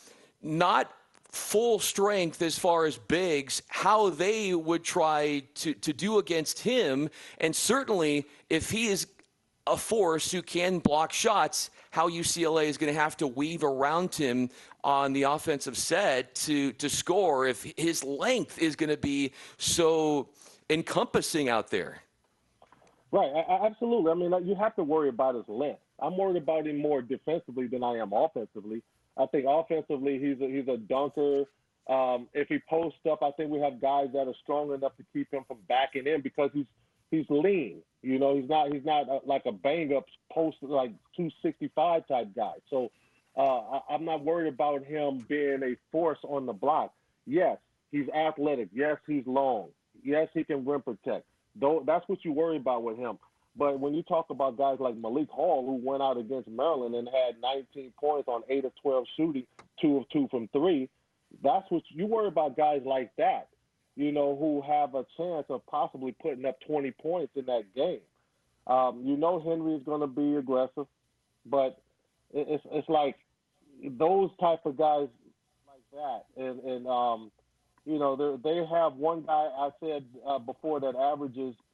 [0.42, 0.92] not
[1.32, 7.08] full strength as far as bigs, how they would try to, to do against him.
[7.38, 9.06] And certainly, if he is
[9.66, 14.14] a force who can block shots, how UCLA is going to have to weave around
[14.14, 14.50] him
[14.84, 20.28] on the offensive set to, to score if his length is going to be so
[20.68, 22.02] encompassing out there.
[23.10, 24.10] Right, absolutely.
[24.10, 25.80] I mean, you have to worry about his length.
[26.00, 28.82] I'm worried about him more defensively than I am offensively.
[29.16, 31.44] I think offensively, he's a, he's a dunker.
[31.88, 35.05] Um, if he posts up, I think we have guys that are strong enough to
[35.12, 36.66] keep him from backing in because he's
[37.11, 37.83] he's lean.
[38.03, 42.29] You know, he's not he's not a, like a bang up post like 265 type
[42.35, 42.53] guy.
[42.70, 42.90] So
[43.37, 46.92] uh, I, I'm not worried about him being a force on the block.
[47.27, 47.59] Yes,
[47.90, 48.68] he's athletic.
[48.72, 49.68] Yes, he's long.
[50.03, 51.27] Yes, he can rim protect.
[51.55, 53.18] Though that's what you worry about with him.
[53.56, 57.08] But when you talk about guys like Malik Hall, who went out against Maryland and
[57.08, 59.46] had 19 points on 8 of 12 shooting,
[59.80, 60.88] 2 of 2 from 3,
[61.42, 63.48] that's what you worry about guys like that,
[63.94, 68.00] you know, who have a chance of possibly putting up 20 points in that game.
[68.66, 70.86] Um, you know Henry is going to be aggressive,
[71.44, 71.78] but
[72.32, 73.16] it's it's like
[73.84, 75.08] those type of guys
[75.66, 77.32] like that, and and um,
[77.84, 81.56] you know they have one guy I said uh, before that averages–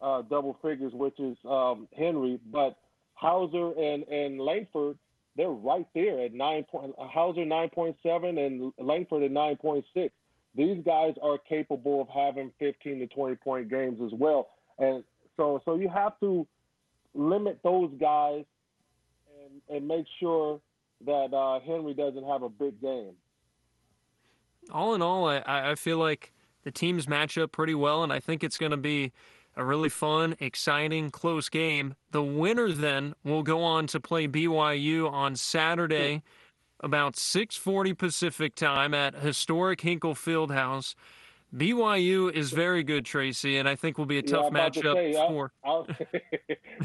[0.00, 2.38] uh, double figures, which is um, Henry.
[2.50, 2.76] But
[3.14, 4.98] Hauser and, and Langford,
[5.36, 6.94] they're right there at nine point.
[6.98, 10.14] Hauser nine point seven and Langford at nine point six.
[10.56, 15.04] These guys are capable of having fifteen to twenty point games as well, and
[15.36, 16.46] so so you have to
[17.14, 18.44] limit those guys
[19.42, 20.60] and and make sure
[21.06, 23.12] that uh, Henry doesn't have a big game.
[24.72, 26.32] All in all, I, I feel like
[26.64, 29.12] the teams match up pretty well, and I think it's going to be
[29.56, 31.94] a really fun, exciting, close game.
[32.10, 36.22] The winner then will go on to play BYU on Saturday
[36.80, 40.94] about 6:40 Pacific time at historic Hinkle Fieldhouse.
[41.54, 45.12] BYU is very good, Tracy, and I think will be a tough yeah, matchup say,
[45.14, 45.52] for.
[45.64, 45.74] I, I,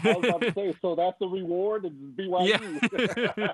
[0.09, 1.85] I, was about to say, so that's the reward,
[2.17, 3.37] BYU.
[3.37, 3.47] Yeah.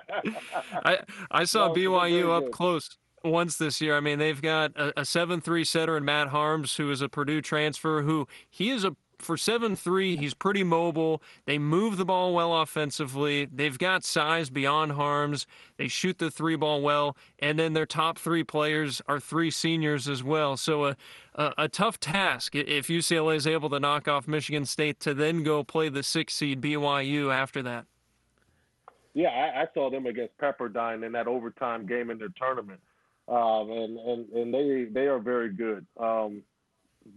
[0.84, 0.98] I
[1.30, 2.52] I saw no, BYU up good.
[2.52, 3.96] close once this year.
[3.96, 8.02] I mean, they've got a, 7-3 setter in Matt Haarms, who is a Purdue transfer,
[8.02, 11.22] who he is a for 7 3, he's pretty mobile.
[11.46, 13.46] They move the ball well offensively.
[13.46, 15.46] They've got size beyond Haarms.
[15.76, 17.16] They shoot the three ball well.
[17.38, 20.56] And then their top three players are three seniors as well.
[20.56, 20.96] So a,
[21.34, 25.42] a, a tough task if UCLA is able to knock off Michigan State to then
[25.42, 27.86] go play the six seed BYU after that.
[29.14, 32.80] Yeah, I, I saw them against Pepperdine in that overtime game in their tournament.
[33.32, 35.86] Um, and, and, and they they are very good.
[35.98, 36.42] Um,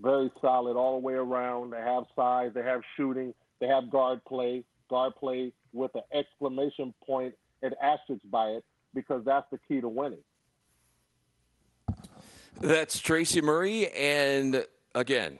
[0.02, 1.72] very solid all the way around.
[1.72, 6.94] They have size, they have shooting, they have guard play, guard play with an exclamation
[7.06, 8.64] point and asterisk by it
[8.94, 10.24] because that's the key to winning.
[12.62, 13.90] That's Tracy Murray.
[13.92, 15.40] And again,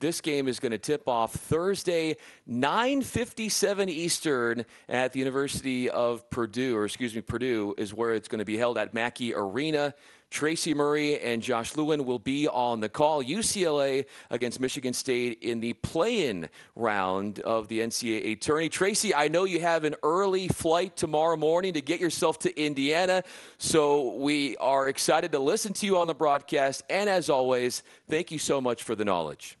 [0.00, 2.16] this game is going to tip off Thursday,
[2.48, 8.40] 9:57 Eastern at the University of Purdue, or excuse me, Purdue is where it's going
[8.40, 9.94] to be held at Mackey Arena.
[10.30, 13.22] Tracy Murray and Josh Lewin will be on the call.
[13.22, 18.68] UCLA against Michigan State in the play-in round of the NCAA tourney.
[18.68, 23.24] Tracy, I know you have an early flight tomorrow morning to get yourself to Indiana,
[23.58, 26.84] so we are excited to listen to you on the broadcast.
[26.88, 29.58] And as always, thank you so much for the knowledge.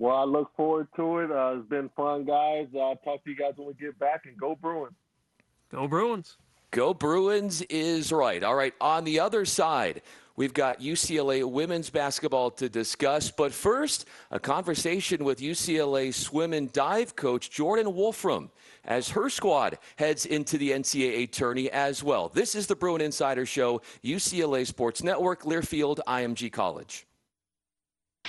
[0.00, 1.30] Well, I look forward to it.
[1.30, 2.68] Uh, it's been fun, guys.
[2.74, 4.94] I'll talk to you guys when we get back and go Bruins.
[5.70, 6.38] Go Bruins.
[6.70, 8.42] Go Bruins is right.
[8.42, 10.00] All right, on the other side,
[10.36, 13.30] we've got UCLA women's basketball to discuss.
[13.30, 18.48] But first, a conversation with UCLA swim and dive coach Jordan Wolfrum
[18.86, 22.30] as her squad heads into the NCAA tourney as well.
[22.30, 27.06] This is the Bruin Insider Show, UCLA Sports Network, Learfield, IMG College.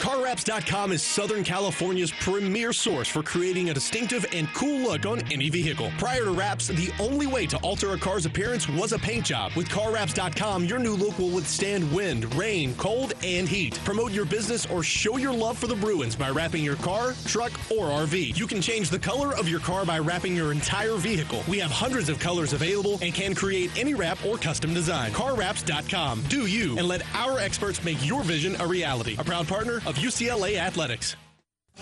[0.02, 5.47] CarWraps.com is Southern California's premier source for creating a distinctive and cool look on any
[5.47, 5.91] vehicle.
[5.99, 9.52] Prior to wraps, the only way to alter a car's appearance was a paint job.
[9.56, 13.80] With CarWraps.com, your new look will withstand wind, rain, cold, and heat.
[13.86, 17.52] Promote your business or show your love for the Bruins by wrapping your car, truck,
[17.70, 18.36] or RV.
[18.36, 21.43] You can change the color of your car by wrapping your entire vehicle.
[21.47, 25.12] We have hundreds of colors available and can create any wrap or custom design.
[25.12, 26.24] CarWraps.com.
[26.28, 29.16] Do you and let our experts make your vision a reality.
[29.20, 31.16] A proud partner of UCLA Athletics.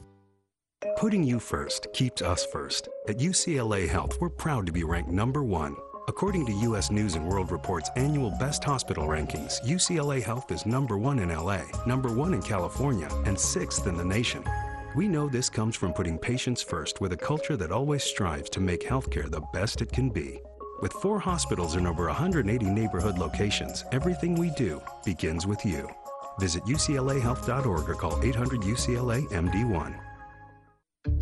[0.96, 2.88] Putting you first keeps us first.
[3.08, 5.76] At UCLA Health, we're proud to be ranked number one.
[6.08, 6.92] According to U.S.
[6.92, 11.62] News and World Report's annual Best Hospital rankings, UCLA Health is number one in LA,
[11.88, 14.44] number one in California, and sixth in the nation.
[14.96, 18.60] We know this comes from putting patients first with a culture that always strives to
[18.60, 20.40] make healthcare the best it can be.
[20.82, 25.90] With four hospitals in over 180 neighborhood locations, everything we do begins with you.
[26.40, 30.07] Visit UCLAHealth.org or call 800 UCLA MD1.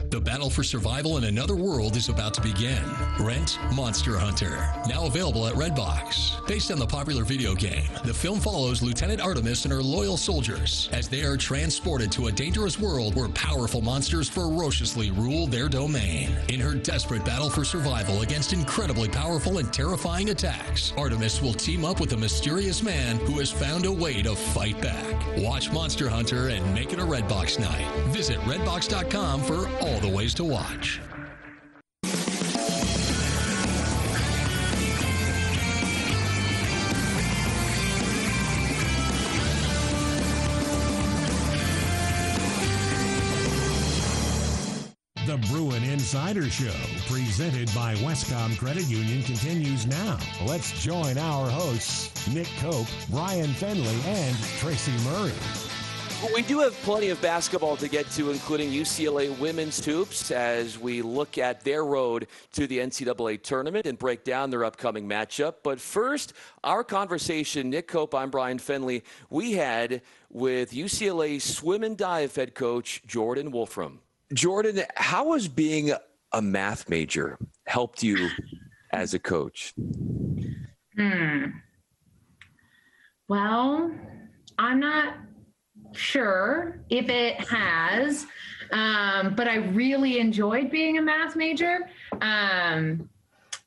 [0.09, 2.81] The battle for survival in another world is about to begin.
[3.19, 6.47] Rent Monster Hunter, now available at Redbox.
[6.47, 10.89] Based on the popular video game, the film follows Lieutenant Artemis and her loyal soldiers
[10.93, 16.29] as they are transported to a dangerous world where powerful monsters ferociously rule their domain.
[16.47, 21.83] In her desperate battle for survival against incredibly powerful and terrifying attacks, Artemis will team
[21.83, 25.03] up with a mysterious man who has found a way to fight back.
[25.37, 27.91] Watch Monster Hunter and make it a Redbox night.
[28.13, 30.99] Visit redbox.com for all the ways to watch.
[45.25, 46.71] The Bruin Insider Show,
[47.07, 50.19] presented by Wescom Credit Union, continues now.
[50.45, 55.64] Let's join our hosts, Nick Koop, Bryan Fenley, and Tracy Murray.
[56.33, 61.01] We do have plenty of basketball to get to, including UCLA women's hoops, as we
[61.01, 65.55] look at their road to the NCAA tournament and break down their upcoming matchup.
[65.63, 71.97] But first, our conversation, Nick Koop, I'm Bryan Fenley, we had with UCLA swim and
[71.97, 73.99] dive head coach Jordan Wolfrum.
[74.33, 75.93] Jordan, how has being
[76.31, 78.29] a math major helped you
[78.91, 79.73] as a coach?
[80.97, 81.45] Hmm.
[83.27, 83.91] Well,
[84.57, 85.15] I'm not
[85.95, 88.25] sure if it has,
[88.71, 91.89] um, but I really enjoyed being a math major.
[92.21, 93.09] Um,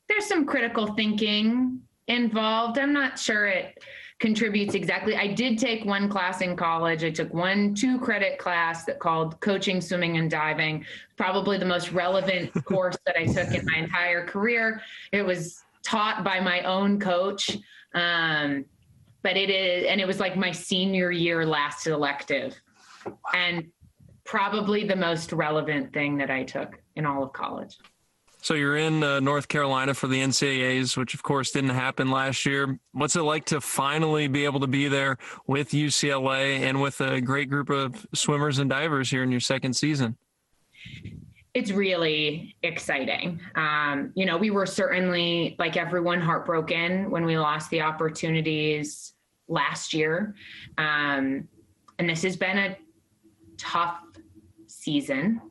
[0.07, 2.79] there's some critical thinking involved.
[2.79, 3.81] I'm not sure it
[4.19, 5.15] contributes exactly.
[5.15, 7.03] I did take one class in college.
[7.03, 10.85] I took one two credit class that called coaching swimming and diving.
[11.15, 14.81] Probably the most relevant course that I took in my entire career.
[15.11, 17.57] It was taught by my own coach.
[17.93, 18.65] Um,
[19.21, 22.59] but it is and it was like my senior year last elective
[23.33, 23.67] and
[24.25, 27.77] probably the most relevant thing that I took in all of college.
[28.41, 32.45] So you're in uh, North Carolina for the NCAAs, which of course didn't happen last
[32.45, 32.79] year.
[32.93, 37.19] What's it like to finally be able to be there with UCLA and with a
[37.19, 40.15] great group of swimmers and divers here in your second season?
[41.53, 43.39] It's really exciting.
[43.55, 49.13] Um, you know, we were certainly, like everyone, heartbroken when we lost the opportunities
[49.47, 50.35] last year.
[50.77, 51.47] Um,
[51.97, 52.77] and this has been a
[53.57, 53.97] tough
[54.67, 55.41] season.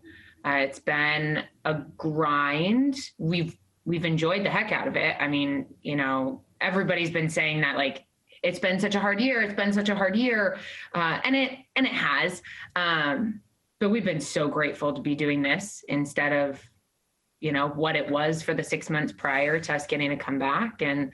[0.45, 2.97] Uh, it's been a grind.
[3.19, 5.17] We've we've enjoyed the heck out of it.
[5.19, 8.05] I mean, you know, everybody's been saying that like
[8.43, 9.41] it's been such a hard year.
[9.43, 10.59] It's been such a hard year,
[10.95, 12.43] uh, and it and it has.
[12.77, 13.41] Um,
[13.81, 16.63] but we've been so grateful to be doing this instead of
[17.41, 20.39] you know what it was for the six months prior to us getting to come
[20.39, 21.13] back and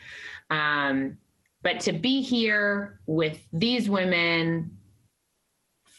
[0.51, 1.17] um,
[1.63, 4.77] but to be here with these women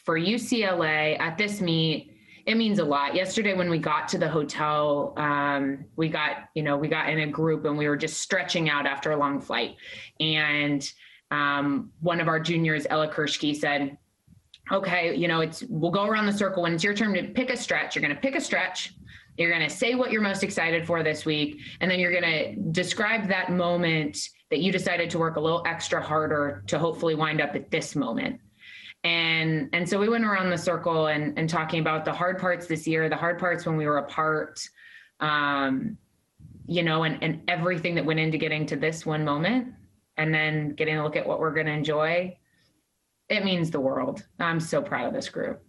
[0.03, 3.16] for ucla at this meet it means a lot.
[3.16, 7.20] Yesterday, when we got to the hotel, um, we got, you know, we got in
[7.20, 9.78] a group and we were just stretching out after a long flight.
[10.20, 10.88] And
[11.32, 13.97] um, one of our juniors, Ella Kirschke, said,
[14.72, 16.63] okay, you know, it's, we'll go around the circle.
[16.63, 18.93] When it's your turn to pick a stretch, you're going to pick a stretch.
[19.38, 21.59] You're going to say what you're most excited for this week.
[21.82, 24.18] And then you're going to describe that moment
[24.49, 27.95] that you decided to work a little extra harder to hopefully wind up at this
[27.95, 28.39] moment
[29.05, 32.66] and and so we went around the circle and and talking about the hard parts
[32.66, 34.59] this year the hard parts when we were apart
[35.20, 35.95] um
[36.66, 39.68] you know and and everything that went into getting to this one moment
[40.18, 42.36] and then getting a look at what we're going to enjoy
[43.30, 45.61] it means the world i'm so proud of this group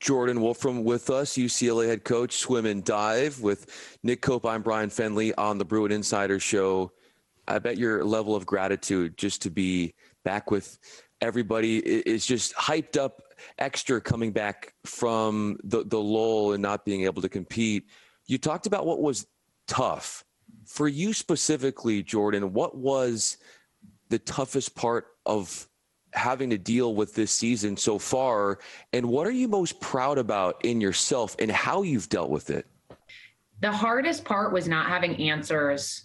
[0.00, 4.46] Jordan Wolfrum with us, UCLA head coach, swim and dive with Nick Koop.
[4.46, 6.90] I'm Bryan Fenley on the Bruin Insider Show.
[7.46, 9.94] I bet your level of gratitude just to be
[10.24, 10.78] back with
[11.20, 13.22] everybody is just hyped up
[13.58, 17.84] extra coming back from the, the lull and not being able to compete.
[18.26, 19.26] You talked about what was
[19.66, 20.24] tough.
[20.66, 23.36] For you specifically, Jordan, what was
[24.08, 25.68] the toughest part of
[26.14, 28.58] having to deal with this season so far?
[28.92, 32.66] And what are you most proud about in yourself and how you've dealt with it?
[33.60, 36.04] The hardest part was not having answers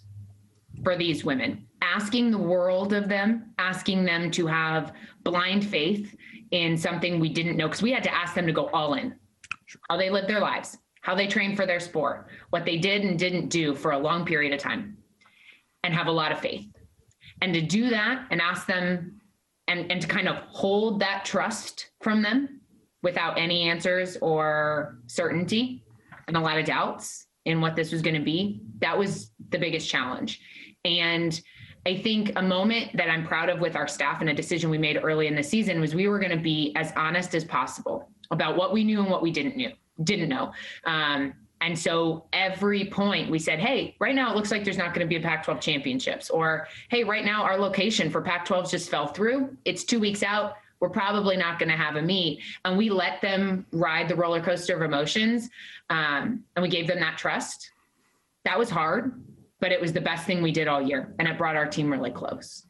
[0.82, 4.92] for these women asking the world of them, asking them to have
[5.24, 6.14] blind faith
[6.50, 9.14] in something we didn't know, because we had to ask them to go all in,
[9.88, 13.18] how they lived their lives, how they trained for their sport, what they did and
[13.18, 14.96] didn't do for a long period of time,
[15.84, 16.66] and have a lot of faith.
[17.40, 19.19] And to do that and ask them
[19.70, 22.60] and, and to kind of hold that trust from them
[23.02, 25.84] without any answers or certainty
[26.26, 29.58] and a lot of doubts in what this was going to be, that was the
[29.58, 30.40] biggest challenge.
[30.84, 31.40] And
[31.86, 34.78] I think a moment that I'm proud of with our staff and a decision we
[34.78, 38.10] made early in the season was we were going to be as honest as possible
[38.32, 39.70] about what we knew and what we didn't knew
[40.02, 40.52] didn't know.
[40.84, 44.94] Um, and so every point we said, hey, right now it looks like there's not
[44.94, 46.30] going to be a Pac 12 championships.
[46.30, 49.56] Or, hey, right now our location for Pac 12s just fell through.
[49.64, 50.54] It's two weeks out.
[50.80, 52.40] We're probably not going to have a meet.
[52.64, 55.50] And we let them ride the roller coaster of emotions.
[55.90, 57.72] Um, and we gave them that trust.
[58.44, 59.12] That was hard
[59.60, 61.90] but it was the best thing we did all year and it brought our team
[61.90, 62.66] really close.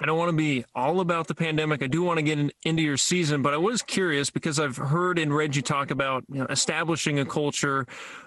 [0.00, 1.82] I don't want to be all about the pandemic.
[1.82, 4.76] I do want to get in, into your season, but I was curious because I've
[4.76, 7.84] heard and read you talk about you know, establishing a culture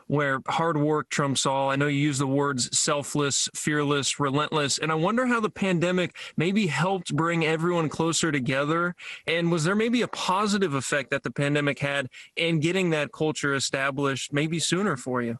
[0.08, 1.70] where hard work trumps all.
[1.70, 6.18] I know you use the words selfless, fearless, relentless, and I wonder how the pandemic
[6.36, 8.94] maybe helped bring everyone closer together.
[9.26, 13.54] And was there maybe a positive effect that the pandemic had in getting that culture
[13.54, 15.40] established maybe sooner for you?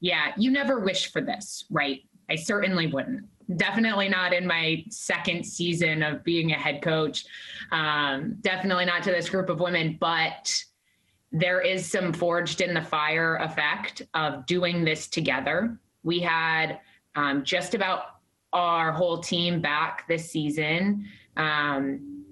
[0.00, 2.02] Yeah, you never wish for this, right?
[2.30, 3.24] I certainly wouldn't.
[3.56, 7.24] Definitely not in my second season of being a head coach.
[7.72, 10.54] Um, definitely not to this group of women, but
[11.32, 15.78] there is some forged in the fire effect of doing this together.
[16.02, 16.80] We had
[17.14, 18.02] um, just about
[18.52, 21.06] our whole team back this season.
[21.36, 22.24] Um,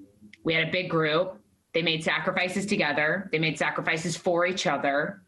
[0.45, 1.41] we had a big group.
[1.75, 5.23] They made sacrifices together, they made sacrifices for each other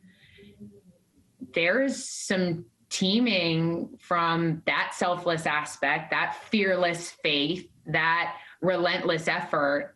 [1.55, 9.95] there's some teaming from that selfless aspect, that fearless faith, that relentless effort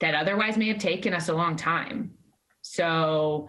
[0.00, 2.12] that otherwise may have taken us a long time.
[2.62, 3.48] So,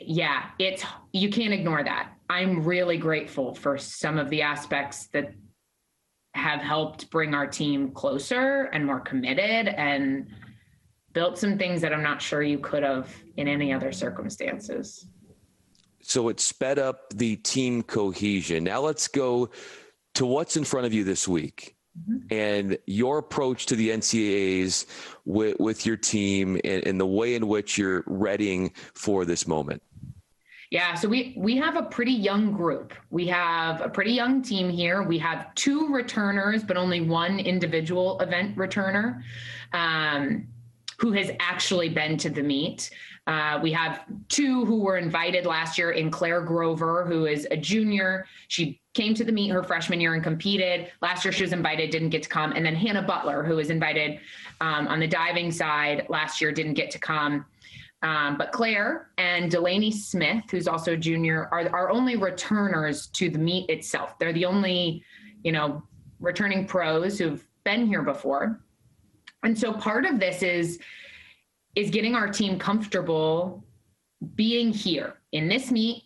[0.00, 2.12] yeah, it's you can't ignore that.
[2.30, 5.34] I'm really grateful for some of the aspects that
[6.34, 10.28] have helped bring our team closer and more committed and
[11.12, 15.06] built some things that I'm not sure you could have in any other circumstances.
[16.04, 18.64] So it sped up the team cohesion.
[18.64, 19.50] Now let's go
[20.14, 22.18] to what's in front of you this week mm-hmm.
[22.30, 24.86] and your approach to the NCAAs
[25.24, 29.82] with, with your team and, and, the way in which you're readying for this moment.
[30.70, 32.94] Yeah, so we we have a pretty young group.
[33.10, 35.02] We have a pretty young team here.
[35.02, 39.22] We have two returners, but only one individual event returner
[39.72, 40.48] um,
[40.98, 42.90] who has actually been to the meet.
[43.26, 47.56] Uh, we have two who were invited last year in Claire Grover, who is a
[47.56, 48.26] junior.
[48.48, 50.92] She came to the meet her freshman year and competed.
[51.00, 52.52] Last year she was invited, didn't get to come.
[52.52, 54.20] And then Hannah Butler, who was invited
[54.60, 57.46] um, on the diving side last year, didn't get to come.
[58.02, 63.30] Um, but Claire and Delaney Smith, who's also a junior, are our only returners to
[63.30, 64.18] the meet itself.
[64.18, 65.02] They're the only,
[65.42, 65.82] you know,
[66.20, 68.60] returning pros who've been here before.
[69.44, 70.80] And so part of this is
[71.76, 73.64] is getting our team comfortable
[74.34, 76.04] being here in this meet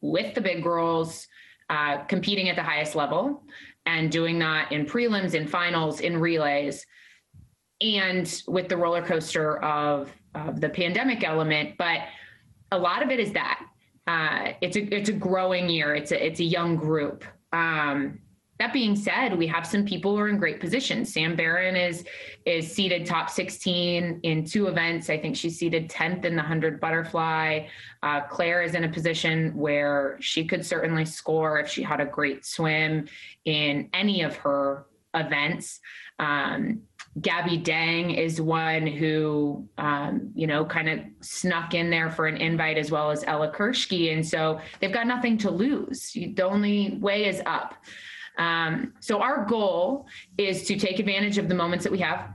[0.00, 1.28] with the big girls,
[1.70, 3.44] uh, competing at the highest level,
[3.86, 6.84] and doing that in prelims, in finals, in relays,
[7.80, 11.76] and with the roller coaster of, of the pandemic element.
[11.78, 12.00] But
[12.72, 13.64] a lot of it is that
[14.06, 15.94] uh, it's a it's a growing year.
[15.94, 17.24] It's a it's a young group.
[17.52, 18.18] Um,
[18.64, 21.12] that being said, we have some people who are in great positions.
[21.12, 22.04] Sam Barron is
[22.46, 25.10] is seated top 16 in two events.
[25.10, 27.66] I think she's seated 10th in the 100 butterfly.
[28.02, 32.06] Uh, Claire is in a position where she could certainly score if she had a
[32.06, 33.06] great swim
[33.44, 35.80] in any of her events.
[36.18, 36.82] Um,
[37.20, 42.38] Gabby Dang is one who, um, you know, kind of snuck in there for an
[42.38, 44.12] invite as well as Ella Kirschke.
[44.14, 46.12] And so they've got nothing to lose.
[46.12, 47.74] The only way is up.
[48.38, 50.06] Um, so our goal
[50.38, 52.34] is to take advantage of the moments that we have.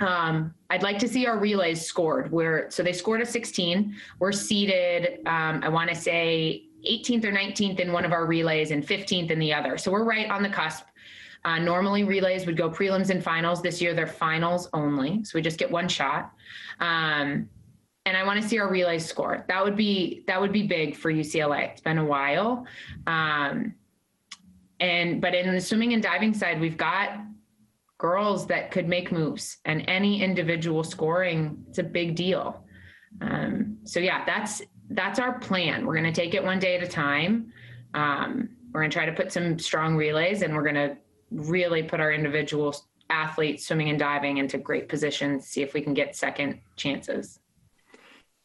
[0.00, 3.94] Um, I'd like to see our relays scored where, so they scored a 16.
[4.18, 8.70] We're seated, um, I want to say 18th or 19th in one of our relays
[8.70, 9.76] and 15th in the other.
[9.78, 10.84] So we're right on the cusp.
[11.44, 13.62] Uh, normally relays would go prelims and finals.
[13.62, 15.24] This year they're finals only.
[15.24, 16.32] So we just get one shot.
[16.78, 17.48] Um,
[18.06, 19.44] and I want to see our relays score.
[19.48, 21.70] That would be that would be big for UCLA.
[21.70, 22.66] It's been a while.
[23.06, 23.74] Um,
[24.82, 27.20] and but in the swimming and diving side, we've got
[27.98, 32.66] girls that could make moves, and any individual scoring, it's a big deal.
[33.20, 34.60] Um, so yeah, that's
[34.90, 35.86] that's our plan.
[35.86, 37.52] We're going to take it one day at a time.
[37.94, 40.96] Um, we're going to try to put some strong relays, and we're going to
[41.30, 42.74] really put our individual
[43.08, 45.46] athletes swimming and diving into great positions.
[45.46, 47.38] See if we can get second chances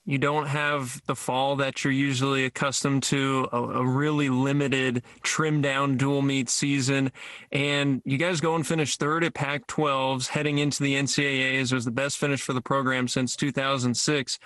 [0.08, 5.64] you don't have the fall that you're usually accustomed to, a, a, really limited, trimmed
[5.64, 7.12] down dual meet season.
[7.52, 11.74] And you guys go and finish third at Pac 12s, heading into the NCAAs.
[11.74, 14.40] It was the best finish for the program since 2006.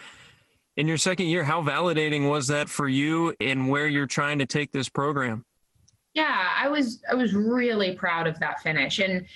[0.78, 4.48] In your second year, how validating was that for you and where you're trying to
[4.48, 5.46] take this program?
[6.16, 8.98] Yeah, I was I was really proud of that finish.
[8.98, 9.28] And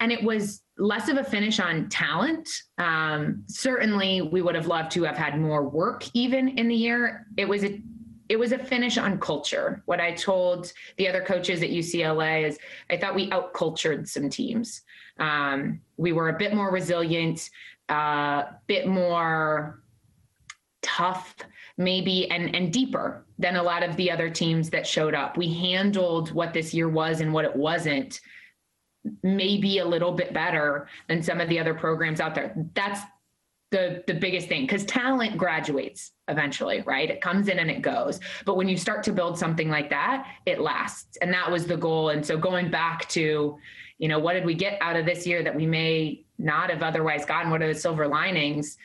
[0.00, 2.48] and it was less of a finish on talent.
[2.78, 7.26] Um, certainly, we would have loved to have had more work even in the year.
[7.36, 7.82] It was a
[8.28, 9.82] it was a finish on culture.
[9.86, 12.58] What I told the other coaches at UCLA is
[12.90, 14.82] I thought we outcultured some teams.
[15.18, 17.48] Um, we were a bit more resilient,
[17.88, 19.82] a uh, bit more
[20.82, 21.34] tough,
[21.76, 25.36] maybe, and and deeper than a lot of the other teams that showed up.
[25.36, 28.20] We handled what this year was and what it wasn't
[29.22, 32.54] maybe a little bit better than some of the other programs out there.
[32.74, 33.00] That's
[33.70, 37.10] the the biggest thing because talent graduates eventually right?
[37.10, 38.18] It comes in and it goes.
[38.44, 41.18] But when you start to build something like that it lasts.
[41.18, 42.10] And that was the goal.
[42.10, 43.58] And so going back to
[43.98, 46.82] you know what did we get out of this year that we may not have
[46.82, 47.50] otherwise gotten?
[47.50, 48.78] What are the silver linings?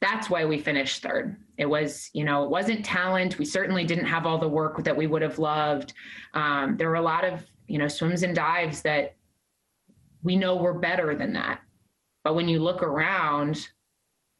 [0.00, 1.36] That's why we finished third.
[1.56, 3.38] It was you know it wasn't talent.
[3.38, 5.92] We certainly didn't have all the work that we would have loved.
[6.34, 9.14] Um, there were a lot of you know swims and dives that
[10.22, 11.60] we know we're better than that.
[12.24, 13.68] But when you look around,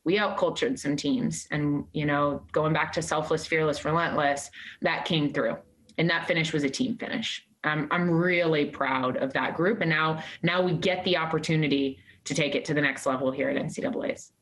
[0.05, 1.47] we outcultured some teams.
[1.51, 5.57] And, you know, going back to selfless, fearless, relentless, that came through.
[5.99, 7.47] And that finish was a team finish.
[7.64, 9.80] I'm, I'm really proud of that group.
[9.80, 13.49] And now, now we get the opportunity to take it to the next level here
[13.49, 14.33] at NCAA's.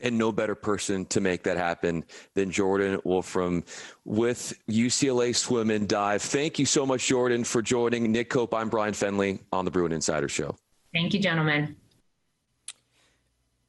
[0.00, 3.64] And no better person to make that happen than Jordan Wolfrum
[4.04, 6.20] with UCLA Swim and Dive.
[6.20, 8.52] Thank you so much, Jordan, for joining Nick Koop.
[8.52, 10.56] I'm Bryan Fenley on the Bruin Insider Show.
[10.94, 11.76] Thank you, gentlemen.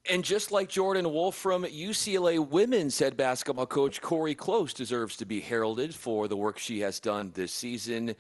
[0.08, 5.42] And just like Jordan Wolfrum, UCLA women's head basketball coach Cori Close deserves to be
[5.42, 8.16] heralded for the work she has done this season.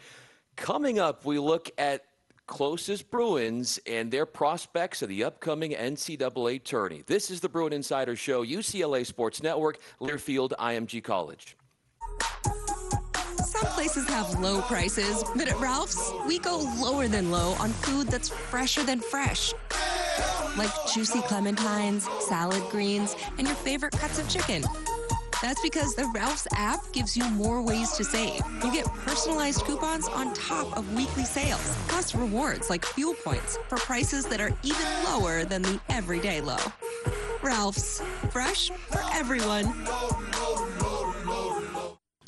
[0.56, 2.06] Coming up, we look at
[2.48, 7.04] Close's Bruins and their prospects of the upcoming NCAA tourney.
[7.06, 11.56] This is the Bruin Insider Show, UCLA Sports Network, Learfield IMG College.
[13.56, 18.08] Some places have low prices, but at Ralph's, we go lower than low on food
[18.08, 19.54] that's fresher than fresh.
[20.58, 24.66] Like juicy clementines, salad greens, and your favorite cuts of chicken.
[25.42, 28.42] That's because the Ralph's app gives you more ways to save.
[28.62, 33.78] You get personalized coupons on top of weekly sales, plus rewards like fuel points for
[33.78, 36.58] prices that are even lower than the everyday low.
[37.42, 38.02] Ralph's,
[38.32, 39.74] fresh for everyone.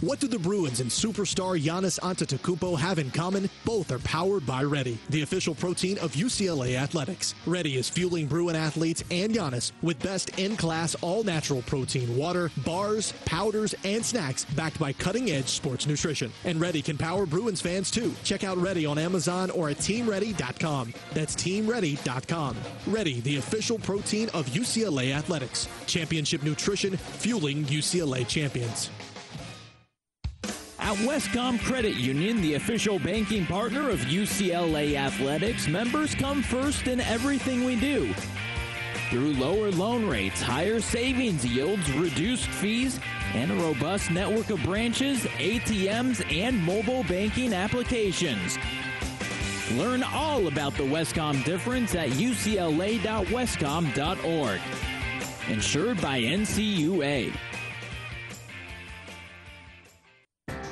[0.01, 3.49] What do the Bruins and superstar Giannis Antetokounmpo have in common?
[3.65, 7.33] Both are powered by Ready, the official protein of UCLA Athletics.
[7.47, 13.73] Ready is fueling Bruin athletes and Giannis with best in-class all-natural protein water, bars, powders,
[13.83, 16.31] and snacks backed by cutting-edge sports nutrition.
[16.45, 18.13] And Ready can power Bruins fans too.
[18.23, 20.93] Check out Ready on Amazon or at teamready.com.
[21.15, 22.55] That's teamready.com.
[22.85, 25.67] Ready, the official protein of UCLA Athletics.
[25.87, 28.91] Championship nutrition fueling UCLA champions.
[30.87, 37.01] At Wescom Credit Union, the official banking partner of UCLA Athletics, members come first in
[37.01, 38.13] everything we do.
[39.09, 43.01] Through lower loan rates, higher savings yields, reduced fees,
[43.33, 48.57] and a robust network of branches, ATMs, and mobile banking applications.
[49.73, 54.61] Learn all about the Wescom difference at ucla.wescom.org.
[55.49, 57.35] Insured by NCUA.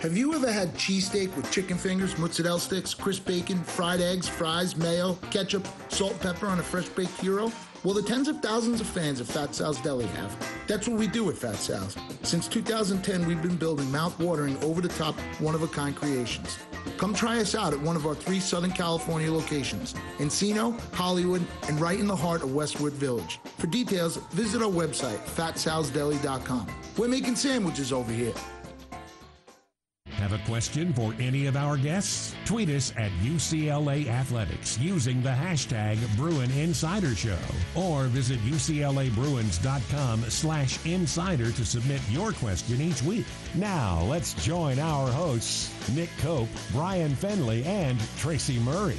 [0.06, 4.76] Have you ever had cheesesteak with chicken fingers, mozzarella sticks, crisp bacon, fried eggs, fries,
[4.76, 7.52] mayo, ketchup, salt, pepper on a fresh baked hero?
[7.84, 10.38] Well, the tens of thousands of fans of Fat Sal's Deli have.
[10.68, 11.98] That's what we do at Fat Sal's.
[12.22, 16.56] Since 2010, we've been building mouth-watering, over-the-top, one-of-a-kind creations.
[16.98, 21.82] Come try us out at one of our three Southern California locations, Encino, Hollywood, and
[21.82, 23.40] right in the heart of Westwood Village.
[23.58, 26.68] For details, visit our website, fatsalsdeli.com.
[26.96, 28.34] We're making sandwiches over here.
[30.16, 32.34] Have a question for any of our guests?
[32.46, 37.38] Tweet us at UCLA Athletics using the hashtag Bruin Insider Show
[37.76, 43.26] or visit UCLABruins.com slash insider to submit your question each week.
[43.56, 48.98] Now let's join our hosts, Nick Koop, Bryan Fenley, and Tracy Murray.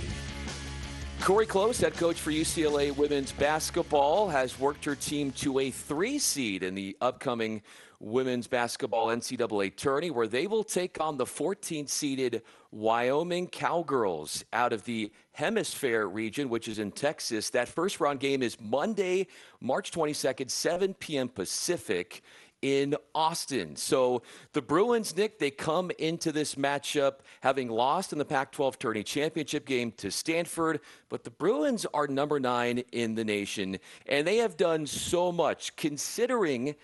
[1.23, 6.19] Cori Close, head coach for UCLA women's basketball, has worked her team to a three
[6.19, 7.63] seed in the upcoming
[8.01, 14.73] women's basketball NCAA tourney, where they will take on the 14 seeded Wyoming Cowgirls out
[14.73, 17.51] of the Hemisfair region, which is in Texas.
[17.51, 19.29] That first round game is Monday,
[19.61, 21.29] March 22nd, 7 p.m.
[21.29, 22.23] Pacific
[22.63, 23.77] in Austin.
[23.77, 24.23] So
[24.53, 29.03] the Bruins, Nick, they come into this matchup having lost in the Pac 12 tourney
[29.03, 34.39] championship game to Stanford, but the Bruins are number nine in the nation, and they
[34.39, 36.75] have done so much considering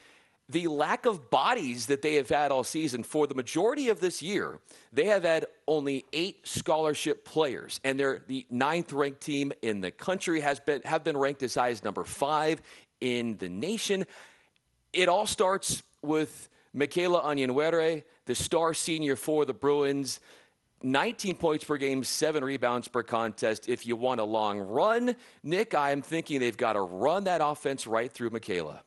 [0.53, 4.23] the lack of bodies that they have had all season for the majority of this
[4.23, 4.59] year
[4.93, 9.91] they have had only eight scholarship players and they're the ninth ranked team in the
[9.91, 12.63] country has been have been ranked as high as number five
[13.01, 14.07] in the nation
[14.93, 20.21] it all starts with Michaela Onyenwere, the star senior for the Bruins.
[20.85, 23.69] 19 points per game, seven rebounds per contest.
[23.69, 27.87] If you want a long run, Nick, I'm thinking they've got to run that offense
[27.87, 28.83] right through Michaela.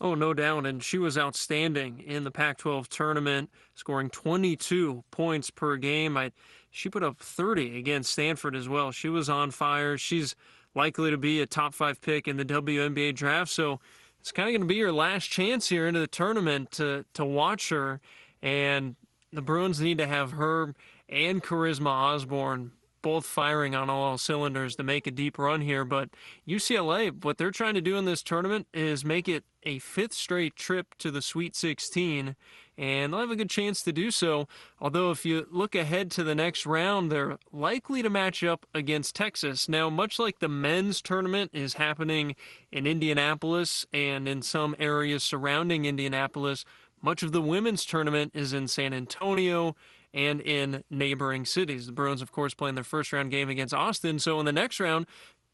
[0.00, 0.64] Oh, no doubt.
[0.64, 6.16] And she was outstanding in the Pac 12 tournament, scoring 22 points per game.
[6.16, 6.32] I,
[6.70, 8.92] she put up 30 against Stanford as well.
[8.92, 9.98] She was on fire.
[9.98, 10.34] She's
[10.74, 13.50] likely to be a top five pick in the WNBA draft.
[13.50, 13.80] So
[14.20, 17.24] it's kind of going to be your last chance here into the tournament to, to
[17.24, 18.00] watch her.
[18.42, 18.96] And
[19.32, 20.74] the Bruins need to have her
[21.10, 22.72] and Charisma Osborne
[23.02, 25.84] both firing on all cylinders to make a deep run here.
[25.84, 26.10] But
[26.46, 30.56] UCLA, what they're trying to do in this tournament is make it a fifth straight
[30.56, 32.36] trip to the Sweet 16,
[32.78, 34.46] and they'll have a good chance to do so.
[34.80, 39.14] Although, if you look ahead to the next round, they're likely to match up against
[39.14, 39.68] Texas.
[39.68, 42.36] Now, much like the men's tournament is happening
[42.72, 46.64] in Indianapolis and in some areas surrounding Indianapolis,
[47.02, 49.74] much of the women's tournament is in San Antonio
[50.12, 51.86] and in neighboring cities.
[51.86, 54.18] The Bruins, of course, playing their first round game against Austin.
[54.18, 55.06] So in the next round,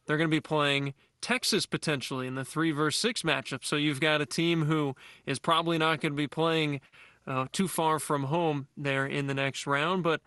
[0.07, 3.65] they're going to be playing Texas potentially in the three versus six matchup.
[3.65, 4.95] So you've got a team who
[5.25, 6.81] is probably not going to be playing
[7.27, 10.03] uh, too far from home there in the next round.
[10.03, 10.21] But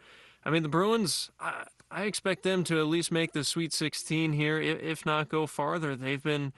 [0.43, 4.33] I mean, the Bruins, I, I expect them to at least make the Sweet 16
[4.33, 5.95] here, if not go farther.
[5.95, 6.53] They've been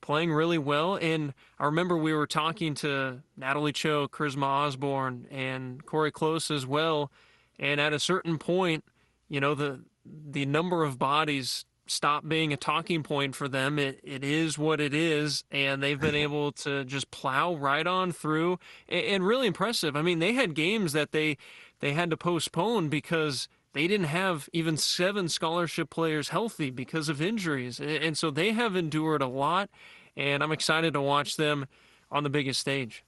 [0.00, 0.96] playing really well.
[0.96, 6.66] And I remember we were talking to Natalie Chou, Charisma Osborne, and Cori Close as
[6.66, 7.10] well.
[7.58, 8.84] And at a certain point,
[9.28, 13.78] you know, the the number of bodies stop being a talking point for them.
[13.78, 16.34] It it is what it is, and they've been mm-hmm.
[16.34, 18.58] able to just plow right on through
[18.88, 19.96] and, and really impressive.
[19.96, 21.36] I mean, they had games that they
[21.80, 27.20] they had to postpone because they didn't have even seven scholarship players healthy because of
[27.20, 27.78] injuries.
[27.78, 29.68] And so they have endured a lot,
[30.16, 31.66] and I'm excited to watch them
[32.10, 33.04] on the biggest stage.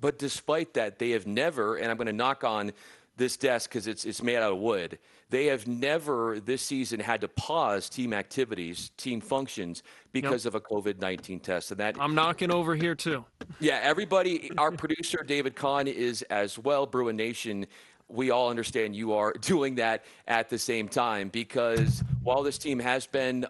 [0.00, 2.72] But despite that, they have never, and I'm going to knock on
[3.16, 4.98] this desk because it's, it's made out of wood.
[5.28, 10.60] They have never this season had to pause team activities, team functions because of a
[10.60, 11.70] COVID 19 test.
[11.70, 13.24] And that I'm knocking over here too.
[13.58, 16.86] yeah, everybody, our producer, David Kahn, is as well.
[16.86, 17.66] Bruin Nation,
[18.08, 22.78] we all understand you are doing that at the same time because while this team
[22.78, 23.46] has been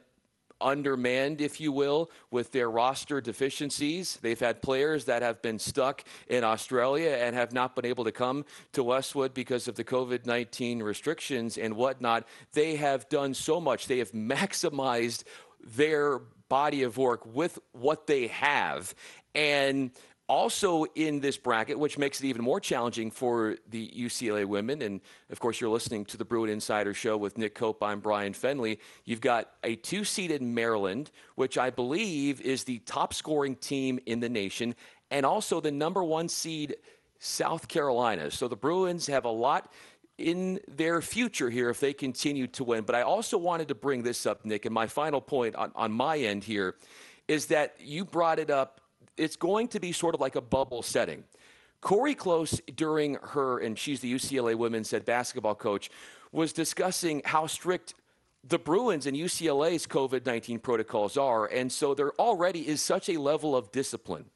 [0.61, 4.19] undermanned, if you will, with their roster deficiencies.
[4.23, 8.13] They've had players that have been stuck in Australia and have not been able to
[8.13, 12.27] come to Westwood because of the COVID 19 restrictions and whatnot.
[12.53, 15.25] They have done so much, they have maximized
[15.65, 18.95] their body of work with what they have.
[19.35, 19.91] And
[20.29, 24.83] also in this bracket, which makes it even more challenging for the UCLA women.
[24.83, 25.01] And
[25.31, 27.83] of course, you're listening to the Bruin Insider Show with Nick Koop.
[27.83, 28.79] I'm Bryan Fenley.
[29.05, 34.21] You've got a two seeded Maryland, which I believe is the top scoring team in
[34.21, 34.75] the nation,
[35.11, 36.77] and also the number one seed
[37.19, 38.31] South Carolina.
[38.31, 39.73] So the Bruins have a lot
[40.19, 42.85] in their future here if they continue to win.
[42.85, 45.93] But I also wanted to bring this up, Nick, and my final point on, on
[45.93, 46.75] my end here
[47.29, 48.81] is that you brought it up
[49.17, 51.25] it's going to be sort of like a bubble setting.
[51.81, 55.91] Cori Close, during her, and she's the UCLA women's head basketball coach,
[56.33, 57.95] was discussing how strict
[58.49, 61.47] the Bruins and UCLA's COVID 19 protocols are.
[61.47, 64.27] And so there already is such a level of discipline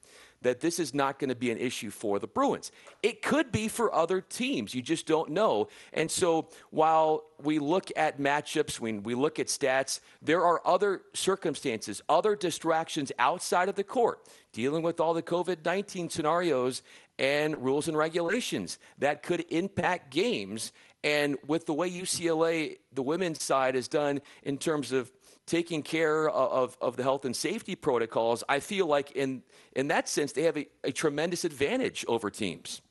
[0.43, 2.73] that this is not going to be an issue for the Bruins.
[3.03, 4.75] It could be for other teams.
[4.75, 5.69] You just don't know.
[5.93, 11.03] And so while we look at matchups, when we look at stats, there are other
[11.13, 16.83] circumstances, other distractions outside of the court, dealing with all the COVID 19 scenarios
[17.19, 20.73] and rules and regulations that could impact games.
[21.03, 25.11] And with the way UCLA, the women's side, has done in terms of
[25.47, 29.43] taking care of, of the health and safety protocols, I feel like in,
[29.75, 32.83] in that sense, they have a, a tremendous advantage over teams.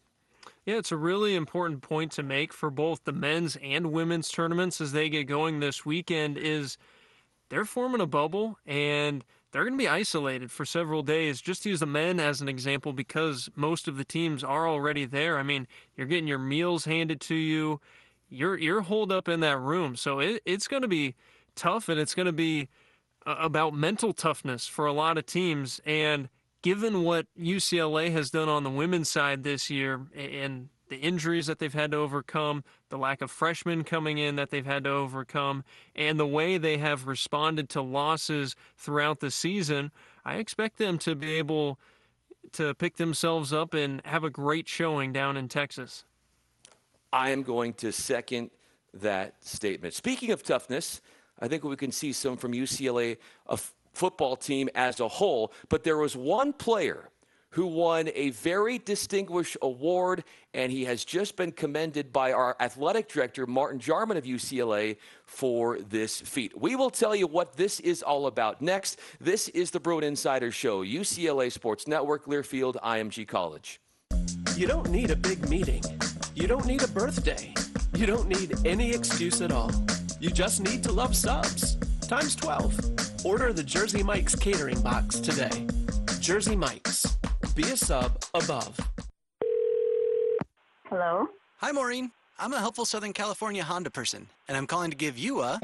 [0.66, 4.82] Yeah, it's a really important point to make for both the men's and women's tournaments
[4.82, 6.78] as they get going this weekend is
[7.50, 11.42] they're forming a bubble and they're going to be isolated for several days.
[11.42, 15.40] Just use the men as an example because most of the teams are already there.
[15.40, 17.82] I mean, you're getting your meals handed to you.
[18.30, 19.96] You're you're holed up in that room.
[19.96, 21.16] So it, it's going to be
[21.56, 22.70] tough and it's going to be
[23.26, 25.82] uh, about mental toughness for a lot of teams.
[25.84, 26.30] And
[26.62, 31.60] given what UCLA has done on the women's side this year and the injuries that
[31.60, 35.64] they've had to overcome, the lack of freshmen coming in that they've had to overcome,
[35.96, 39.92] and the way they have responded to losses throughout the season,
[40.26, 41.80] I expect them to be able
[42.54, 46.06] to pick themselves up and have a great showing down in Texas.
[47.14, 48.50] I am going to second
[48.94, 49.94] that statement.
[49.94, 51.02] Speaking of toughness,
[51.40, 53.18] I think we can see some from UCLA,
[53.48, 55.52] a f- football team as a whole.
[55.70, 57.10] But there was one player
[57.52, 60.24] who won a very distinguished award,
[60.54, 65.80] and he has just been commended by our athletic director, Martin Jarmond of UCLA, for
[65.80, 66.60] this feat.
[66.60, 69.00] We will tell you what this is all about next.
[69.20, 73.82] This is the Bruin Insider Show, UCLA Sports Network, Learfield, IMG College.
[74.56, 75.84] You don't need a big meeting.
[76.36, 77.54] You don't need a birthday.
[77.96, 79.72] You don't need any excuse at all.
[80.20, 81.78] You just need to love subs.
[82.08, 83.26] Times 12.
[83.26, 85.68] Order the Jersey Mike's catering box today.
[86.20, 87.19] Jersey Mike's.
[87.60, 88.80] Be a sub above.
[90.86, 91.28] Hello?
[91.58, 92.12] Hi, Maureen.
[92.40, 95.60] I'm a helpful Southern California Honda person, and I'm calling to give you a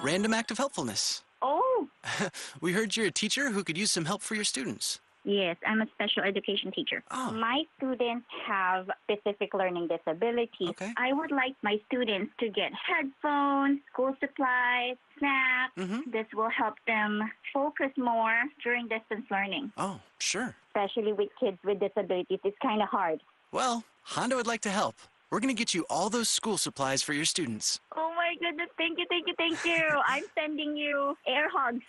[0.00, 1.24] random act of helpfulness.
[1.42, 1.88] Oh,
[2.60, 5.00] we heard you're a teacher who could use some help for your students.
[5.24, 7.02] Yes, I'm a special education teacher.
[7.10, 7.32] Oh.
[7.32, 10.70] My students have specific learning disabilities.
[10.70, 10.92] Okay.
[10.96, 15.72] I would like my students to get headphones, school supplies, snacks.
[15.76, 16.10] Mm-hmm.
[16.12, 17.20] This will help them
[17.52, 19.72] focus more during distance learning.
[19.76, 20.54] Oh, sure.
[20.78, 23.20] Especially with kids with disabilities, it's kind of hard.
[23.52, 24.94] Well, Honda would like to help.
[25.30, 27.80] We're going to get you all those school supplies for your students.
[27.96, 30.00] Oh my goodness, thank you, thank you, thank you.
[30.06, 31.84] I'm sending you air hugs.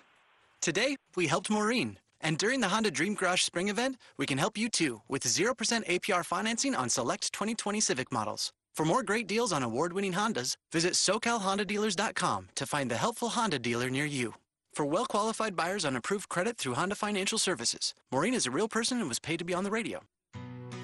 [0.62, 2.00] Today, we helped Maureen.
[2.22, 5.56] And during the Honda Dream Garage Spring event, we can help you too with 0%
[5.88, 8.52] APR financing on select 2020 Civic models.
[8.74, 13.60] For more great deals on award winning Hondas, visit SoCalHondaDealers.com to find the helpful Honda
[13.60, 14.34] dealer near you.
[14.76, 18.68] For well qualified buyers on approved credit through Honda Financial Services, Maureen is a real
[18.68, 20.02] person and was paid to be on the radio.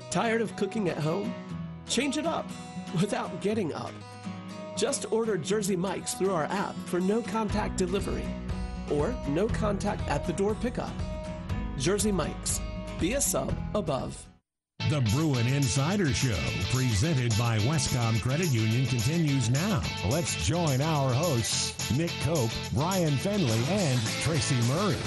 [0.10, 1.34] Tired of cooking at home?
[1.90, 2.50] Change it up
[3.02, 3.92] without getting up.
[4.78, 8.26] Just order Jersey Mike's through our app for no contact delivery
[8.90, 10.94] or no contact at the door pickup.
[11.78, 12.62] Jersey Mike's.
[12.98, 14.26] Be a sub above.
[14.90, 16.38] The Bruin Insider Show,
[16.70, 19.82] presented by Wescom Credit Union, continues now.
[20.10, 24.98] Let's join our hosts, Nick Koop, Bryan Fenley, and Tracy Murray.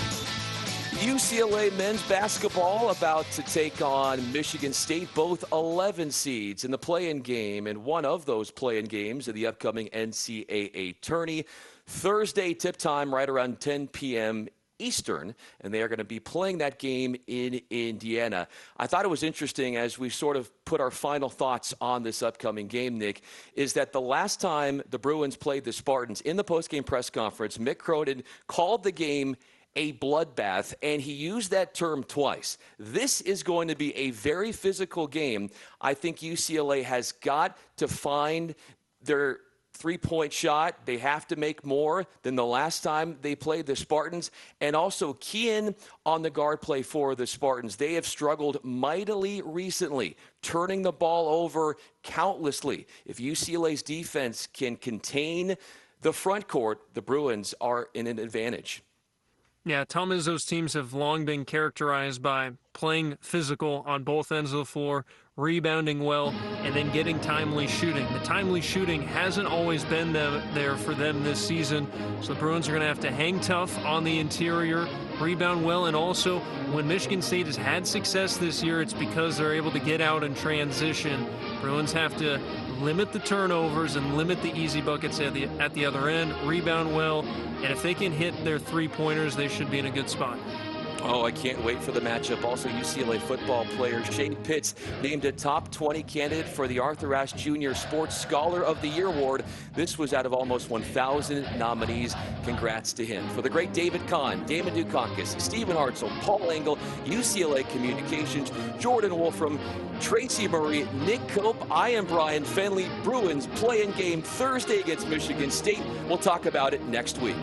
[1.03, 7.21] UCLA men's basketball about to take on Michigan State, both 11 seeds in the play-in
[7.21, 11.45] game, and one of those play-in games in the upcoming NCAA tourney.
[11.87, 14.49] Thursday tip time right around 10 p.m.
[14.85, 18.47] Eastern, and they are going to be playing that game in Indiana.
[18.77, 22.23] I thought it was interesting as we sort of put our final thoughts on this
[22.23, 23.23] upcoming game, Nick,
[23.55, 27.59] is that the last time the Bruins played the Spartans in the postgame press conference,
[27.59, 29.37] Mick Cronin called the game
[29.77, 32.59] a bloodbath, and he used that term twice.
[32.79, 35.51] This is going to be a very physical game.
[35.81, 38.55] I think UCLA has got to find
[39.03, 39.39] their
[39.75, 40.87] three point shot.
[40.87, 44.31] They have to make more than the last time they played the Spartans.
[44.61, 45.75] And also key in
[46.07, 47.77] on the guard play for the Spartans.
[47.77, 52.87] They have struggled mightily recently, turning the ball over countlessly.
[53.05, 55.57] If UCLA's defense can contain
[56.01, 58.83] the front court, the Bruins are in an advantage.
[59.67, 64.59] Yeah, Tom Izzo's teams have long been characterized by playing physical on both ends of
[64.59, 65.07] the floor,
[65.37, 66.29] rebounding well,
[66.63, 68.07] and then getting timely shooting.
[68.13, 71.89] The timely shooting hasn't always been there for them this season,
[72.23, 74.87] so the Bruins are going to have to hang tough on the interior,
[75.21, 76.39] rebound well, and also
[76.71, 80.23] when Michigan State has had success this year, it's because they're able to get out
[80.23, 81.27] and transition.
[81.61, 82.39] Bruins have to
[82.81, 86.95] limit the turnovers and limit the easy buckets at the at the other end, rebound
[86.95, 90.09] well, and if they can hit their three pointers, they should be in a good
[90.09, 90.39] spot.
[91.07, 92.43] Oh, I can't wait for the matchup.
[92.45, 97.35] Also, UCLA football player Shane Pitts named a top 20 candidate for the Arthur Ashe
[97.35, 97.75] Jr.
[97.75, 99.45] Sports Scholar of the Year award.
[99.75, 102.17] This was out of almost 1,000 nominees.
[102.45, 103.29] Congrats to him.
[103.31, 109.61] For the great David Kahn, Damon Dukakis, Stephen Hartzell, Paul Engel, UCLA Communications, Jordan Wolfrum,
[110.01, 112.89] Tracy Murray, Nick Koop, I am Bryan Fenley.
[113.05, 115.83] Bruins play in game Thursday against Michigan State.
[116.09, 117.37] We'll talk about it next week.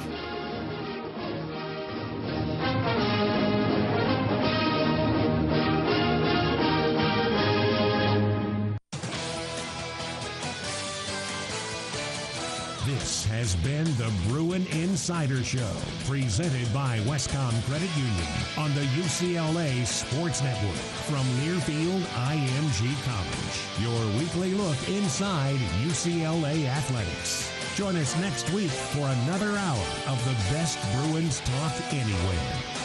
[13.41, 15.73] Has been the Bruin Insider Show,
[16.05, 20.77] presented by Wescom Credit Union on the UCLA Sports Network
[21.09, 23.81] from Learfield IMG College.
[23.81, 27.51] Your weekly look inside UCLA athletics.
[27.75, 32.80] Join us next week for another hour of the best Bruins talk anywhere.